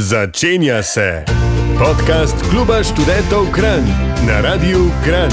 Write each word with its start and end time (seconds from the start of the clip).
Začenja 0.00 0.82
se 0.82 1.24
podcast 1.78 2.36
Kluba 2.50 2.82
študentov 2.82 3.50
Kran 3.50 3.82
na 4.26 4.40
Radiu 4.40 4.78
Kran. 5.04 5.30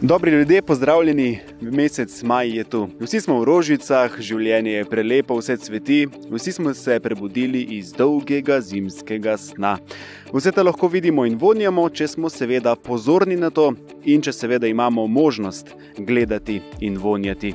Dobri 0.00 0.30
ljudje, 0.30 0.62
pozdravljeni, 0.62 1.38
mesec 1.60 2.22
maj 2.22 2.48
je 2.56 2.64
tu. 2.64 2.88
Vsi 3.00 3.20
smo 3.20 3.40
v 3.40 3.44
rožicah, 3.44 4.20
življenje 4.20 4.72
je 4.72 4.84
prelepo, 4.84 5.38
vse 5.40 5.56
cveti, 5.56 6.04
vsi 6.30 6.52
smo 6.52 6.74
se 6.74 7.00
prebudili 7.00 7.62
iz 7.62 7.92
dolgega 7.96 8.60
zimskega 8.60 9.36
sna. 9.36 9.78
Vse 10.32 10.52
to 10.52 10.62
lahko 10.62 10.88
vidimo 10.88 11.24
in 11.24 11.38
vonjamo, 11.40 11.88
če 11.88 12.08
smo 12.08 12.28
seveda 12.28 12.76
pozorni 12.76 13.40
na 13.40 13.48
to 13.50 13.72
in 14.04 14.20
če 14.20 14.32
seveda 14.32 14.68
imamo 14.68 15.06
možnost 15.06 15.72
gledati 15.96 16.60
in 16.80 16.98
vonjati. 16.98 17.54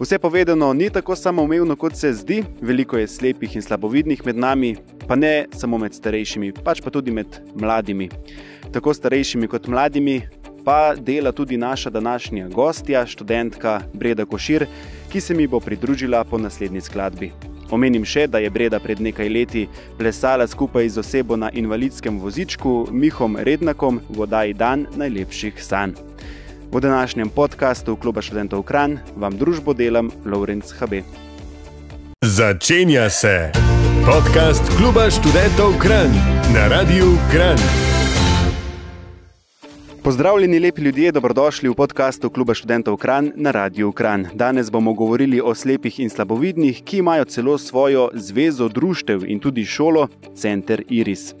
Vse 0.00 0.18
povedano 0.18 0.72
ni 0.72 0.90
tako 0.90 1.16
samoumevno, 1.16 1.76
kot 1.76 1.96
se 1.96 2.12
zdi, 2.12 2.44
veliko 2.60 2.98
je 2.98 3.08
slepih 3.08 3.56
in 3.56 3.62
slabovidnih 3.62 4.26
med 4.26 4.36
nami, 4.36 4.76
pa 5.08 5.14
ne 5.14 5.46
samo 5.54 5.78
med 5.78 5.94
starejšimi, 5.94 6.50
pač 6.64 6.80
pa 6.82 6.90
tudi 6.90 7.14
med 7.14 7.38
mladimi. 7.54 8.08
Tako 8.72 8.94
starejšimi 8.94 9.46
kot 9.48 9.68
mladimi 9.70 10.22
pa 10.64 10.94
dela 10.98 11.32
tudi 11.32 11.56
naša 11.56 11.90
današnja 11.90 12.48
gostja, 12.48 13.06
študentka 13.06 13.80
Breda 13.92 14.24
Košir, 14.24 14.66
ki 15.12 15.20
se 15.20 15.34
mi 15.34 15.46
bo 15.46 15.60
pridružila 15.60 16.24
po 16.24 16.38
naslednji 16.38 16.80
skladbi. 16.80 17.30
Omenim 17.70 18.04
še, 18.04 18.26
da 18.26 18.38
je 18.38 18.50
Breda 18.50 18.80
pred 18.80 19.00
nekaj 19.00 19.28
leti 19.28 19.68
plesala 19.98 20.46
skupaj 20.46 20.88
z 20.88 20.98
osebo 20.98 21.36
na 21.36 21.50
invalidskem 21.54 22.18
vozičku 22.18 22.88
Mihom 22.90 23.36
Rednakom 23.36 24.00
v 24.08 24.26
oddaji 24.26 24.54
Dan 24.54 24.86
najlepših 24.96 25.62
sanj. 25.62 25.94
V 26.74 26.80
današnjem 26.80 27.28
podkastu 27.28 27.96
Kluba 27.96 28.22
študentov 28.22 28.62
Kran 28.62 28.98
vam 29.16 29.36
družbo 29.38 29.72
delam 29.74 30.10
Lovrenc 30.26 30.72
HB. 30.72 30.92
Začenja 32.22 33.10
se 33.10 33.52
podcast 34.06 34.62
Kluba 34.78 35.06
študentov 35.10 35.78
Kran 35.78 36.10
na 36.54 36.68
Radiu 36.68 37.14
Kran. 37.30 37.58
Pozdravljeni, 40.02 40.58
lepi 40.60 40.82
ljudje, 40.82 41.12
dobrodošli 41.12 41.68
v 41.68 41.74
podkastu 41.74 42.30
Kluba 42.30 42.54
študentov 42.54 42.96
Kran 42.96 43.32
na 43.36 43.50
Radiu 43.50 43.92
Kran. 43.92 44.26
Danes 44.34 44.70
bomo 44.70 44.92
govorili 44.92 45.40
o 45.40 45.54
slepih 45.54 46.00
in 46.00 46.10
slabovidnih, 46.10 46.82
ki 46.84 46.98
imajo 46.98 47.24
celo 47.24 47.58
svojo 47.58 48.10
zvezo 48.14 48.68
društev 48.68 49.24
in 49.30 49.40
tudi 49.40 49.64
šolo, 49.64 50.08
Center 50.36 50.82
Iris. 50.88 51.34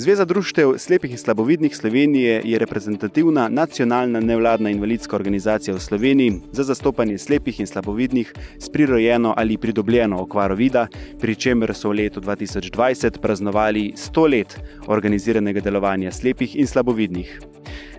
Zveza 0.00 0.24
društev 0.24 0.74
slepih 0.78 1.10
in 1.10 1.18
slabovidnih 1.18 1.76
Slovenije 1.76 2.42
je 2.44 2.58
reprezentativna 2.58 3.48
nacionalna 3.48 4.20
nevladna 4.20 4.70
invalidska 4.70 5.16
organizacija 5.16 5.74
v 5.74 5.80
Sloveniji 5.80 6.40
za 6.52 6.64
zastopanje 6.64 7.18
slepih 7.18 7.60
in 7.60 7.66
slabovidnih 7.66 8.32
s 8.58 8.68
prirojeno 8.68 9.34
ali 9.36 9.58
pridobljeno 9.58 10.22
okvaro 10.22 10.54
vida, 10.54 10.86
pri 11.20 11.34
čemer 11.34 11.74
so 11.74 11.88
v 11.88 11.92
letu 11.92 12.20
2020 12.20 13.18
praznovali 13.18 13.92
100 13.96 14.30
let 14.30 14.60
organiziranega 14.86 15.60
delovanja 15.60 16.12
slepih 16.12 16.56
in 16.56 16.66
slabovidnih. 16.66 17.40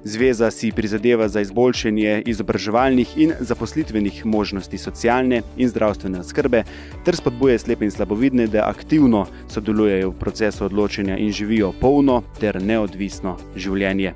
Zveza 0.03 0.52
si 0.52 0.72
prizadeva 0.72 1.28
za 1.28 1.42
izboljšanje 1.42 2.23
izobraževalnih 2.25 3.17
in 3.17 3.33
zaposlitvenih 3.39 4.25
možnosti 4.25 4.78
socialne 4.78 5.41
in 5.58 5.69
zdravstvene 5.69 6.23
skrbe, 6.23 6.64
ter 7.06 7.16
spodbuja 7.16 7.59
slepe 7.59 7.86
in 7.86 7.91
slabovidne, 7.91 8.47
da 8.47 8.69
aktivno 8.69 9.25
sodelujejo 9.47 10.09
v 10.09 10.19
procesu 10.19 10.66
odločanja 10.66 11.17
in 11.17 11.31
živijo 11.31 11.73
polno 11.81 12.23
ter 12.39 12.61
neodvisno 12.64 13.38
življenje. 13.56 14.14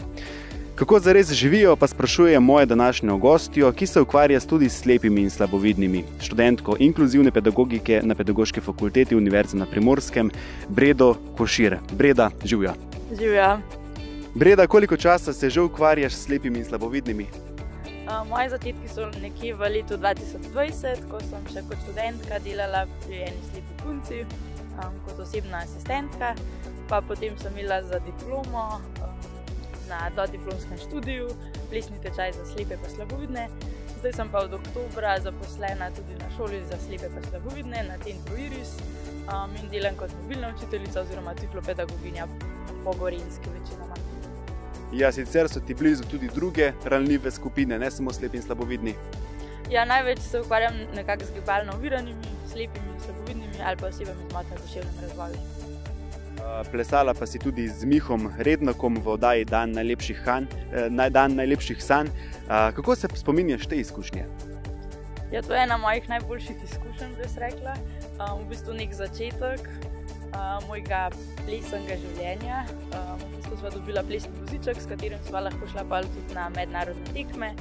Kako 0.75 0.99
zares 0.99 1.31
živijo, 1.31 1.75
pa 1.75 1.87
sprašuje 1.87 2.39
moja 2.39 2.65
današnja 2.65 3.17
gostja, 3.17 3.71
ki 3.71 3.87
se 3.87 4.01
ukvarja 4.01 4.39
tudi 4.39 4.69
s 4.69 4.81
slepimi 4.81 5.21
in 5.21 5.29
slabovidnimi, 5.29 6.03
študentko 6.21 6.75
inkluzivne 6.79 7.31
pedagogike 7.31 8.01
na 8.03 8.15
Pedagoški 8.15 8.61
fakulteti 8.61 9.15
Univerze 9.15 9.57
na 9.57 9.65
Primorskem, 9.65 10.31
Bredo 10.69 11.15
Košir. 11.37 11.77
Breda, 11.97 12.31
živijo. 12.45 12.73
Živijo. 13.19 13.82
Breda, 14.35 14.67
koliko 14.67 14.97
časa 14.97 15.33
se 15.33 15.49
že 15.49 15.61
ukvarjaš 15.61 16.13
s 16.13 16.25
slepimi 16.25 16.59
in 16.59 16.65
slabovidnimi? 16.65 17.27
Uh, 17.85 18.29
moji 18.29 18.49
začetki 18.49 18.87
so 18.89 19.05
nekje 19.21 19.53
v 19.53 19.69
letu 19.69 19.93
2020, 19.93 21.05
ko 21.11 21.19
sem 21.21 21.43
še 21.53 21.61
kot 21.69 21.77
študentka 21.85 22.39
delala 22.41 22.87
pri 23.05 23.19
eni 23.29 23.43
slepi 23.51 23.75
punci, 23.83 24.23
um, 24.81 24.95
kot 25.05 25.21
osebna 25.21 25.61
asistentka. 25.61 26.33
Pa 26.89 27.01
potem 27.01 27.37
sem 27.37 27.53
imela 27.53 27.77
za 27.85 27.99
diplomo 28.01 28.81
um, 29.05 29.21
na 29.85 30.09
dodiplomskem 30.17 30.81
študiju, 30.81 31.29
plesni 31.69 32.01
tečaj 32.01 32.33
za 32.33 32.47
slepe 32.49 32.73
in 32.81 32.89
slabovidne. 32.95 33.45
Zdaj 33.99 34.17
sem 34.17 34.33
pa 34.33 34.41
od 34.49 34.57
oktobra 34.57 35.13
zaposlena 35.21 35.91
tudi 35.93 36.17
na 36.17 36.31
šoli 36.33 36.63
za 36.71 36.81
slepe 36.87 37.05
in 37.05 37.29
slabovidne, 37.29 37.85
na 37.85 38.01
Centru 38.01 38.41
Iris 38.47 38.81
um, 39.29 39.53
in 39.61 39.69
delam 39.69 39.93
kot 39.93 40.09
mobilna 40.23 40.49
učiteljica 40.57 41.05
oziroma 41.05 41.37
tiflopedagoginja 41.37 42.25
po 42.83 42.97
Gorinski 42.97 43.53
večinoma. 43.53 44.12
Ja, 44.93 45.11
sicer 45.11 45.49
so 45.49 45.59
ti 45.59 45.73
blizu 45.73 46.03
tudi 46.05 46.29
druge 46.35 46.71
ranljive 46.85 47.31
skupine, 47.31 47.79
ne 47.79 47.91
samo 47.91 48.13
slepi 48.13 48.37
in 48.37 48.43
slabovidni. 48.43 48.93
Ja, 49.71 49.85
največ 49.85 50.19
se 50.19 50.41
ukvarjam 50.41 50.73
nekako 50.95 51.25
z 51.25 51.33
gibalno 51.33 51.73
oviranimi, 51.73 52.33
slepimi 52.51 52.93
in 52.93 52.99
slabovidnimi 53.05 53.63
ali 53.65 53.77
pa 53.77 53.87
osebami 53.87 54.29
z 54.29 54.33
motnjami 54.33 54.61
v 54.61 54.67
duševnem 54.67 54.95
razvoju. 55.01 55.63
Plesala 56.71 57.13
pa 57.13 57.25
si 57.25 57.39
tudi 57.39 57.67
z 57.67 57.85
Mihom 57.85 58.29
Rednakom 58.37 58.99
v 59.01 59.07
oddaji 59.07 59.45
Dan 59.45 59.71
najlepših, 59.71 60.21
han, 60.25 60.47
eh, 60.73 61.09
dan 61.09 61.35
najlepših 61.35 61.83
sanj. 61.83 62.07
Kako 62.47 62.95
se 62.95 63.07
spominjaš 63.15 63.65
te 63.67 63.75
izkušnje? 63.75 64.25
Ja, 65.31 65.41
to 65.41 65.53
je 65.53 65.63
ena 65.63 65.77
mojih 65.77 66.09
najboljših 66.09 66.57
izkušenj, 66.63 67.15
bi 67.17 67.25
rekla. 67.37 67.73
V 68.39 68.45
bistvu 68.49 68.73
nek 68.73 68.93
začetek 68.93 69.69
mojega 70.67 71.07
plesnega 71.43 71.97
življenja. 72.01 72.63
V 72.91 73.29
bistvu 73.35 73.57
smo 73.61 73.71
dobila 73.75 74.03
plesni 74.07 74.33
voziček, 74.41 74.81
s 74.81 74.89
katerim 74.89 75.21
smo 75.27 75.43
lahko 75.45 75.69
šla 75.71 76.03
tudi 76.07 76.37
na 76.37 76.49
mednarodne 76.55 77.15
tekme. 77.15 77.53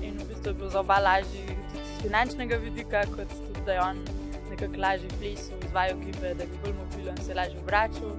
In 0.00 0.18
v 0.18 0.28
bistvu 0.30 0.52
je 0.52 0.58
bil 0.60 0.70
za 0.70 0.80
oba 0.80 0.98
lažji 1.02 1.46
tudi 1.46 1.84
z 1.84 2.02
finančnega 2.02 2.60
vidika, 2.62 3.04
kot 3.14 3.32
tudi 3.46 3.64
da 3.66 3.78
je 3.78 3.80
on 3.80 4.04
nekako 4.50 4.80
lažji 4.80 5.10
ples, 5.18 5.50
izvajal 5.66 5.98
gibe, 6.04 6.34
da 6.34 6.46
bi 6.46 6.60
bolj 6.64 6.76
mobilen, 6.80 7.18
se 7.24 7.34
lažje 7.34 7.64
vračal. 7.66 8.14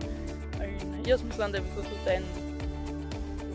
In 0.61 1.05
jaz 1.05 1.23
mislim, 1.23 1.51
da 1.51 1.57
je 1.57 1.63
bil 1.63 1.75
to 1.75 1.89
tudi 1.89 2.15
en 2.17 2.23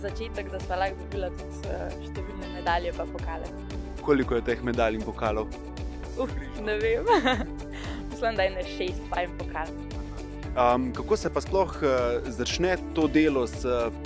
začetek, 0.02 0.50
da 0.50 0.60
smo 0.60 0.80
lahko 0.80 1.04
dobila 1.04 1.30
tudi 1.38 1.76
številne 2.08 2.54
medalje 2.56 2.94
in 2.94 3.12
pokale. 3.12 3.52
Koliko 4.02 4.40
je 4.40 4.46
teh 4.50 4.64
medalj 4.66 4.98
in 4.98 5.06
pokalov? 5.06 5.52
Uf, 6.18 6.32
ne 6.64 6.78
vem. 6.82 7.06
mislim, 8.10 8.36
da 8.36 8.42
je 8.42 8.50
ne 8.50 8.64
šest, 8.76 9.02
pa 9.10 9.20
jim 9.20 9.38
pokal. 9.38 9.91
Um, 10.52 10.92
kako 10.92 11.16
se 11.16 11.30
pa 11.32 11.40
sploh 11.40 11.78
uh, 11.82 12.28
začne 12.28 12.76
to 12.94 13.06
delo 13.08 13.46
s, 13.46 13.64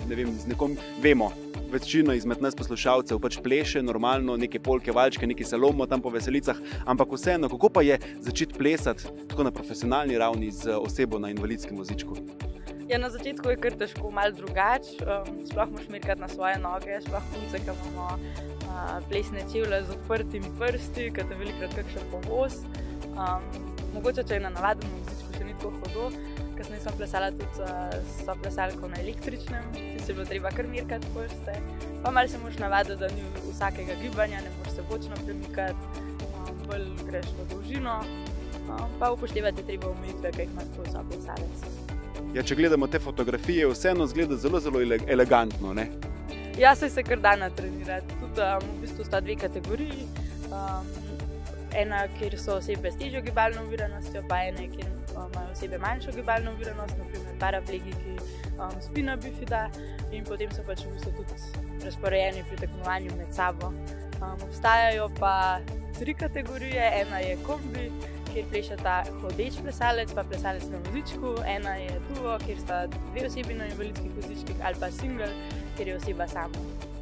ne 0.08 0.14
vem, 0.14 0.30
z 0.38 0.46
nekom, 0.46 0.76
vemo, 1.02 1.32
večina 1.72 2.14
izmed 2.14 2.42
nas 2.42 2.54
poslušalcev 2.54 3.18
pač 3.18 3.38
pleše 3.42 3.82
normalno, 3.82 4.36
neke 4.36 4.60
polke, 4.62 4.92
valčke, 4.94 5.26
neki 5.26 5.44
salomo 5.44 5.86
tam 5.90 6.02
po 6.02 6.10
veselicah, 6.14 6.56
ampak 6.86 7.12
vseeno, 7.12 7.50
kako 7.50 7.68
pa 7.68 7.82
je 7.82 7.98
začeti 8.20 8.54
plesati 8.54 9.10
tako 9.28 9.48
na 9.48 9.50
profesionalni 9.50 10.18
ravni 10.18 10.50
z 10.50 10.78
osebo 10.78 11.18
na 11.18 11.30
invalidskem 11.34 11.76
vozičku? 11.76 12.16
Ja, 12.88 12.98
na 13.02 13.10
začetku 13.10 13.50
je 13.50 13.58
kar 13.58 13.74
težko, 13.74 14.12
malo 14.14 14.30
drugače. 14.30 15.02
Um, 15.02 15.40
sploh 15.50 15.70
moš 15.74 15.88
merkati 15.90 16.20
na 16.22 16.28
svoje 16.30 16.58
noge, 16.62 17.00
sploh 17.02 17.24
punce, 17.34 17.58
ki 17.58 17.74
imamo 17.74 18.06
uh, 18.14 19.00
plesne 19.10 19.42
čevlje 19.52 19.80
z 19.88 19.96
odprtimi 19.96 20.52
prsti, 20.60 21.08
ki 21.10 21.24
te 21.26 21.38
velikrat 21.40 21.74
kakšen 21.74 22.06
povoz. 22.12 22.60
Um, 23.10 23.42
mogoče, 23.96 24.22
če 24.22 24.38
je 24.38 24.44
na 24.46 24.54
navadnem 24.54 24.92
vozičku, 25.00 25.25
še 25.36 25.46
ni 25.46 25.54
tako 25.60 25.72
hodo. 25.84 26.10
Kasneje 26.56 26.82
sem 26.82 26.96
plesala 26.96 27.30
tudi 27.36 27.66
s 28.16 28.36
plesalko 28.42 28.88
na 28.88 29.00
električnem, 29.02 29.66
ki 29.74 30.00
se 30.00 30.10
je 30.10 30.16
bilo 30.16 30.26
treba 30.28 30.52
kar 30.56 30.68
mirkati 30.72 31.10
prste. 31.14 31.56
Pa 32.04 32.10
malo 32.10 32.28
se 32.28 32.40
moraš 32.42 32.58
navaditi, 32.62 32.96
da 33.00 33.10
ni 33.12 33.26
vsakega 33.50 33.98
gibanja, 34.02 34.40
ne 34.44 34.52
moreš 34.58 34.78
se 34.78 34.86
bočno 34.90 35.18
premikati, 35.24 36.04
um, 36.30 36.62
bolj 36.68 36.88
greš 37.08 37.32
v 37.36 37.48
dolžino. 37.52 37.98
Um, 38.66 38.96
pa 38.98 39.12
upoštevati 39.12 39.66
treba 39.66 39.92
omejitve, 39.92 40.32
ki 40.32 40.46
jih 40.46 40.54
imaš 40.54 40.72
kot 40.76 40.92
so 40.92 41.04
plesalec. 41.10 41.66
Ja, 42.34 42.42
če 42.42 42.56
gledamo 42.58 42.88
te 42.90 42.98
fotografije, 43.00 43.68
vseeno 43.70 44.06
zgleda 44.10 44.36
zelo, 44.40 44.60
zelo 44.60 44.80
elegantno. 44.82 45.74
Ne? 45.76 45.90
Ja, 46.58 46.74
se 46.74 46.88
je 46.88 47.04
kar 47.04 47.20
dan 47.20 47.44
trenirati. 47.56 48.16
Tudi 48.20 48.40
um, 48.40 48.70
v 48.76 48.80
bistvu 48.86 49.04
sta 49.04 49.20
dve 49.20 49.36
kategoriji. 49.36 50.08
Um, 50.48 50.88
ena, 51.76 52.06
kjer 52.18 52.38
so 52.40 52.56
osebe 52.56 52.90
s 52.90 52.98
težjo 53.00 53.20
gibalno 53.22 53.66
uviranostjo, 53.66 54.22
pa 54.28 54.40
ena, 54.48 54.64
kjer 54.72 54.88
imajo 55.16 55.52
osebe 55.52 55.78
manjšo 55.78 56.12
gibalno 56.12 56.52
uviranost, 56.52 56.98
naprimer 56.98 57.38
paraplegiki, 57.40 58.16
um, 58.58 58.82
spina 58.82 59.16
bifida 59.16 59.68
in 60.12 60.24
potem 60.24 60.52
so 60.52 60.64
pač 60.66 60.84
v 60.84 60.92
bistvu 60.96 61.12
tudi 61.16 61.84
razporejeni 61.84 62.44
pri 62.48 62.56
tekmovanju 62.64 63.16
med 63.16 63.34
sabo. 63.34 63.72
Um, 64.20 64.36
obstajajo 64.48 65.08
pa 65.20 65.60
tri 65.98 66.14
kategorije, 66.14 66.90
ena 67.00 67.18
je 67.18 67.36
kombi, 67.46 67.90
kjer 68.32 68.48
plešata 68.50 68.96
hodeč 69.20 69.60
plesalec, 69.62 70.12
pa 70.14 70.24
plesalec 70.24 70.64
na 70.72 70.80
vozičku, 70.88 71.36
ena 71.46 71.76
je 71.80 72.00
duo, 72.10 72.38
kjer 72.46 72.60
sta 72.60 72.82
dve 72.86 73.26
osebi 73.26 73.54
na 73.54 73.68
invalidskih 73.72 74.12
vozičkih, 74.16 74.60
ali 74.64 74.80
pa 74.80 74.90
single, 74.90 75.32
kjer 75.76 75.88
je 75.88 75.96
oseba 75.96 76.28
sama. 76.28 76.95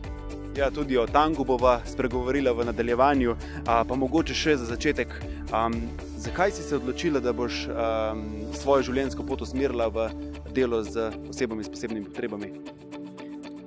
Ja, 0.56 0.70
tudi 0.70 0.98
o 0.98 1.06
tangu 1.06 1.44
bova 1.44 1.80
spregovorila 1.86 2.52
v 2.52 2.64
nadaljevanju, 2.64 3.32
a, 3.66 3.80
pa 3.82 3.96
mogoče 3.98 4.34
še 4.38 4.54
za 4.60 4.68
začetek. 4.68 5.10
Um, 5.50 5.74
zakaj 6.22 6.54
si 6.54 6.62
se 6.62 6.76
odločila, 6.76 7.18
da 7.20 7.32
boš 7.34 7.64
um, 7.66 8.22
svojo 8.54 8.86
življenjsko 8.86 9.26
pot 9.26 9.42
usmerila 9.42 9.88
v 9.90 10.06
delo 10.54 10.78
z 10.86 11.10
osebami 11.32 11.66
s 11.66 11.72
posebnimi 11.74 12.06
potrebami? 12.06 12.52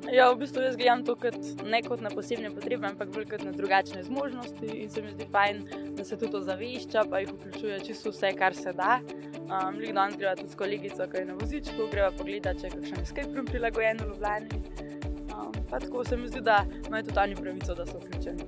Ja, 0.08 0.30
v 0.32 0.40
bistvu 0.40 0.64
jaz 0.64 0.80
gledam 0.80 1.04
to 1.04 1.18
kot 1.20 1.36
ne 1.68 1.82
kot 1.84 2.00
na 2.00 2.08
posebne 2.08 2.54
potrebe, 2.56 2.88
ampak 2.88 3.12
bolj 3.12 3.28
kot 3.34 3.44
na 3.44 3.52
drugačne 3.52 4.08
zmožnosti. 4.08 4.72
In 4.72 4.88
se 4.88 5.04
mi 5.04 5.12
zdi 5.12 5.28
fajn, 5.32 5.64
da 6.00 6.08
se 6.08 6.16
tudi 6.16 6.32
to 6.38 6.46
zavešča, 6.48 7.04
pa 7.12 7.20
jih 7.20 7.34
vključuje 7.36 7.82
čisto 7.84 8.16
vse, 8.16 8.32
kar 8.40 8.56
se 8.56 8.72
da. 8.72 9.02
Um, 9.48 9.76
Ljubim 9.76 10.00
danes 10.00 10.16
greva 10.16 10.38
tudi 10.40 10.56
s 10.56 10.56
kolegico, 10.56 11.12
ki 11.12 11.20
je 11.20 11.30
na 11.34 11.36
vozičku, 11.36 11.92
greva 11.92 12.14
pogledati, 12.16 12.64
če 12.64 12.72
je 12.72 12.78
kakšen 12.78 13.04
escape 13.04 13.36
room 13.36 13.52
prilagojen 13.52 14.00
v 14.00 14.14
Ljubljani. 14.14 14.97
Um, 15.38 15.54
tako 15.70 16.06
se 16.06 16.18
mi 16.18 16.28
zdi, 16.28 16.42
da 16.42 16.66
imajo 16.88 17.04
tudi 17.04 17.20
oni 17.20 17.36
pravico, 17.36 17.76
da 17.76 17.86
so 17.86 18.00
vključeni. 18.00 18.44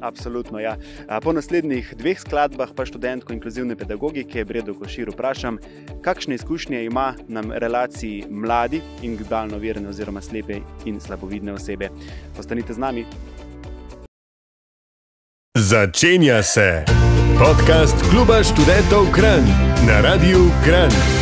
Absolutno, 0.00 0.58
ja. 0.58 0.76
Po 1.22 1.32
naslednjih 1.32 1.94
dveh 1.98 2.20
skladbah 2.20 2.68
pa 2.76 2.86
študentko 2.86 3.32
inkluzivne 3.32 3.76
pedagogike 3.76 4.44
Bredo 4.44 4.74
Košir 4.74 5.10
vprašam, 5.10 5.58
kakšne 6.02 6.34
izkušnje 6.34 6.84
ima 6.84 7.14
nam 7.28 7.52
relaciji 7.52 8.24
mladi 8.30 8.80
in 9.02 9.16
globalno 9.16 9.58
verne 9.58 9.88
oziroma 9.88 10.20
slepe 10.20 10.60
in 10.84 11.00
slabovidne 11.00 11.52
osebe. 11.52 11.88
Ostanite 12.38 12.72
z 12.72 12.78
nami. 12.78 13.04
Začenja 15.58 16.42
se 16.42 16.84
podcast 17.38 17.96
Kluba 18.10 18.42
študentov 18.42 19.10
Kran 19.12 19.44
na 19.86 20.00
Radiu 20.00 20.50
Kran. 20.64 21.17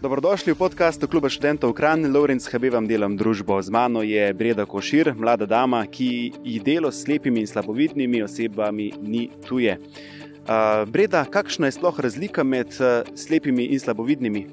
Dobrodošli 0.00 0.56
v 0.56 0.64
podkastu 0.64 1.04
Kluba 1.04 1.28
študentov 1.28 1.76
Kran, 1.76 2.08
Lorenz 2.08 2.48
Habe 2.48 2.72
vam 2.72 2.88
delam 2.88 3.20
družbo. 3.20 3.60
Z 3.60 3.68
mano 3.68 4.00
je 4.00 4.32
Breda 4.32 4.64
Košir, 4.64 5.12
mlada 5.12 5.44
dama, 5.44 5.84
ki 5.84 6.32
ji 6.40 6.56
delo 6.56 6.88
s 6.88 7.04
slepimi 7.04 7.44
in 7.44 7.46
slabovidnimi 7.46 8.24
osebami 8.24 8.96
ni 9.04 9.28
tuje. 9.44 9.76
Uh, 9.76 10.88
Breda, 10.88 11.28
kakšna 11.28 11.68
je 11.68 11.76
sploh 11.76 11.92
razlika 12.00 12.40
med 12.40 12.72
uh, 12.80 13.04
slepimi 13.12 13.68
in 13.76 13.76
slabovidnimi? 13.76 14.48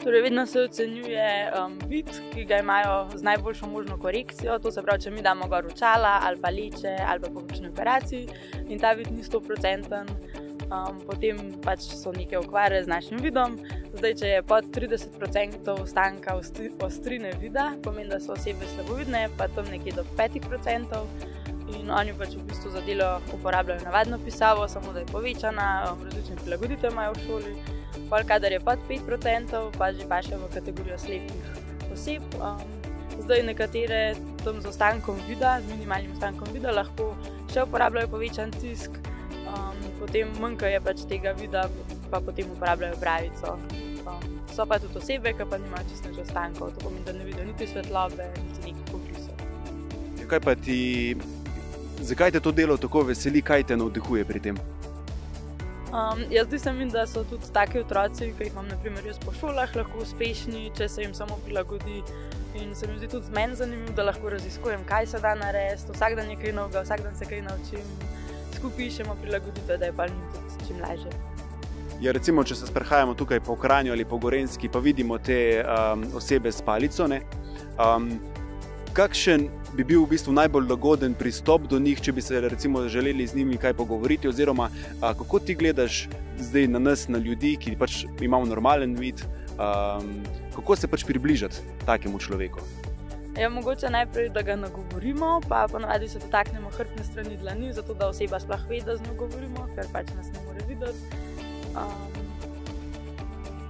Torej, 0.00 0.24
vedno 0.24 0.46
se 0.48 0.64
ocenjuje 0.64 1.52
um, 1.52 1.76
vid, 1.84 2.08
ki 2.32 2.48
ga 2.48 2.64
imajo 2.64 3.12
z 3.12 3.22
najboljšo 3.28 3.68
možno 3.68 4.00
korekcijo. 4.00 4.56
To 4.56 4.72
se 4.72 4.80
pravi, 4.80 5.04
če 5.04 5.12
mi 5.12 5.20
damo 5.20 5.52
gor 5.52 5.68
očala 5.68 6.24
ali 6.24 6.40
pa 6.40 6.48
leče 6.48 6.96
ali 7.04 7.20
pa 7.20 7.28
po 7.28 7.44
kakšni 7.44 7.68
operaciji 7.68 8.24
in 8.72 8.80
ta 8.80 8.96
vid 8.96 9.12
ni 9.12 9.20
100% 9.20 10.47
um, 10.70 11.00
potem 11.06 11.38
pač 11.64 11.88
so 11.96 12.12
neke 12.12 12.38
okvare 12.38 12.82
z 12.84 12.90
našim 12.90 13.22
vidom. 13.22 13.58
Zdaj, 13.94 14.14
če 14.20 14.30
je 14.32 14.44
pod 14.46 14.68
30% 14.74 15.72
ostanka 15.74 16.36
ostrine 16.36 17.32
vida, 17.40 17.72
pomeni, 17.82 18.10
da 18.12 18.20
so 18.20 18.36
osebe 18.36 18.68
slabovidne, 18.74 19.28
pa 19.38 19.48
tam 19.52 19.68
nekje 19.72 19.96
do 19.98 20.06
5%. 20.18 21.02
In 21.76 21.90
oni 21.92 22.14
pač 22.16 22.32
v 22.32 22.46
bistvu 22.48 22.72
za 22.72 22.80
delo 22.86 23.18
uporabljajo 23.36 23.84
navadno 23.84 24.16
pisavo, 24.24 24.68
samo 24.68 24.92
da 24.92 25.04
je 25.04 25.12
povečana, 25.12 25.92
um, 25.92 26.04
različne 26.04 26.40
prilagoditve 26.44 26.92
imajo 26.92 27.16
v 27.16 27.26
šoli. 27.26 27.54
Pol, 28.08 28.24
kadar 28.28 28.52
je 28.52 28.60
pod 28.60 28.80
5%, 28.88 29.64
pa 29.76 29.92
že 29.92 30.08
pa 30.08 30.22
še 30.24 30.40
v 30.40 30.48
kategorijo 30.54 30.98
slepih 30.98 31.92
oseb. 31.92 32.24
Um, 32.40 32.78
zdaj 33.18 33.42
nekatere 33.42 34.14
tam 34.44 34.62
z 34.62 34.70
ostankom 34.70 35.18
vida, 35.28 35.58
z 35.60 35.68
minimalnim 35.72 36.14
ostankom 36.16 36.48
vida, 36.54 36.72
lahko 36.72 37.12
še 37.52 37.66
uporabljajo 37.66 38.08
povečan 38.12 38.54
tisk, 38.60 38.96
um, 39.48 39.76
potem 40.00 40.30
manjka 40.40 40.66
je 40.66 40.80
pač 40.80 41.04
tega 41.08 41.32
vida, 41.32 41.68
pa 42.10 42.20
potem 42.20 42.50
uporabljajo 42.52 42.96
pravico. 43.00 43.58
Um, 44.08 44.38
so 44.54 44.66
pa 44.66 44.78
tudi 44.78 44.98
osebe, 44.98 45.32
ki 45.32 45.46
pa 45.50 45.58
nimajo 45.58 45.84
čisto 45.90 46.08
ostankov, 46.20 46.72
to 46.74 46.84
pomeni, 46.84 47.04
da 47.04 47.12
ne 47.12 47.24
vidijo 47.24 47.44
niti 47.44 47.66
svetlobe, 47.66 48.30
niti 48.36 48.72
nekih 48.72 48.94
obrisov. 48.94 49.34
Ja, 50.18 50.54
ti, 50.54 51.16
zakaj 52.00 52.30
te 52.30 52.40
to 52.40 52.52
delo 52.52 52.76
tako 52.76 53.02
veseli, 53.02 53.42
kaj 53.42 53.68
te 53.70 53.76
navdihuje 53.76 54.24
pri 54.24 54.40
tem? 54.40 54.58
Um, 55.88 56.24
jaz 56.30 56.50
mislim, 56.52 56.90
da 56.90 57.06
so 57.06 57.24
tudi 57.24 57.52
taki 57.52 57.80
otroci, 57.80 58.32
ki 58.36 58.44
jih 58.44 58.52
imam 58.52 58.68
naprimer, 58.68 59.04
po 59.24 59.32
šolah, 59.40 59.76
lahko 59.76 60.02
uspešni, 60.04 60.70
če 60.76 60.88
se 60.88 61.02
jim 61.02 61.14
samo 61.14 61.38
prilagodi. 61.44 62.02
In 62.58 62.74
se 62.74 62.88
mi 62.88 62.98
zdi 62.98 63.08
tudi 63.08 63.32
meni 63.32 63.56
zanimivo, 63.56 63.92
da 63.96 64.04
lahko 64.08 64.30
raziskujem, 64.30 64.84
kaj 64.88 65.06
se 65.06 65.20
da 65.20 65.34
narediti. 65.34 65.92
Vsak 65.92 66.16
dan 66.16 66.30
je 66.30 66.36
kaj 66.36 66.52
novega, 66.52 66.82
vsak 66.82 67.04
dan 67.06 67.16
se 67.16 67.28
kaj 67.28 67.42
naučim 67.42 68.17
skupaj 68.58 68.86
iščemo 68.86 69.16
prilagoditve, 69.22 69.78
da 69.78 69.90
je 69.90 69.96
pa 69.96 70.08
jim 70.08 70.22
tudi 70.34 70.68
čim 70.68 70.80
lažje. 70.82 71.12
Ja, 71.98 72.12
recimo, 72.14 72.44
če 72.46 72.54
se 72.54 72.68
sprehajamo 72.68 73.16
tukaj 73.18 73.40
po 73.42 73.56
Kranju 73.58 73.92
ali 73.92 74.04
po 74.06 74.20
Gorenski, 74.22 74.68
pa 74.70 74.78
vidimo 74.78 75.18
te 75.18 75.64
um, 75.64 76.04
osebe 76.14 76.52
s 76.52 76.62
palico. 76.62 77.08
Um, 77.08 78.12
kakšen 78.94 79.48
bi 79.74 79.84
bil 79.84 80.04
v 80.04 80.12
bistvu 80.14 80.32
najbolj 80.34 80.68
dogoden 80.70 81.14
pristop 81.18 81.66
do 81.70 81.80
njih, 81.82 82.00
če 82.00 82.14
bi 82.14 82.22
se 82.22 82.40
recimo, 82.40 82.86
želeli 82.88 83.26
z 83.26 83.34
njimi 83.34 83.58
kaj 83.58 83.74
pogovoriti? 83.74 84.30
Oziroma, 84.30 84.70
uh, 84.70 85.10
kako 85.18 85.42
ti 85.42 85.58
gledaš 85.58 86.06
zdaj 86.38 86.68
na 86.70 86.78
nas, 86.78 87.08
na 87.08 87.18
ljudi, 87.18 87.56
ki 87.58 87.74
pač 87.78 88.04
imamo 88.22 88.46
normalen 88.46 88.94
vid, 88.94 89.24
um, 89.58 90.20
kako 90.54 90.76
se 90.76 90.86
pač 90.86 91.06
približati 91.06 91.66
takemu 91.86 92.18
človeku? 92.18 92.62
Je 93.38 93.48
mogoče 93.48 93.90
najprej, 93.90 94.28
da 94.28 94.42
ga 94.42 94.56
nagovorimo, 94.56 95.40
pa 95.48 95.66
ponovadi 95.70 96.08
se 96.08 96.18
dotaknemo 96.18 96.70
hrbtne 96.70 97.04
strani 97.04 97.36
dlani, 97.36 97.72
zato 97.72 97.94
da 97.94 98.08
oseba 98.08 98.40
sploh 98.40 98.68
ve, 98.68 98.80
da 98.80 98.96
z 98.96 99.02
njo 99.06 99.14
govorimo, 99.14 99.68
ker 99.74 99.86
pač 99.92 100.10
nas 100.16 100.26
ne 100.26 100.40
more 100.46 100.64
videti. 100.68 100.98
Um, 101.76 102.18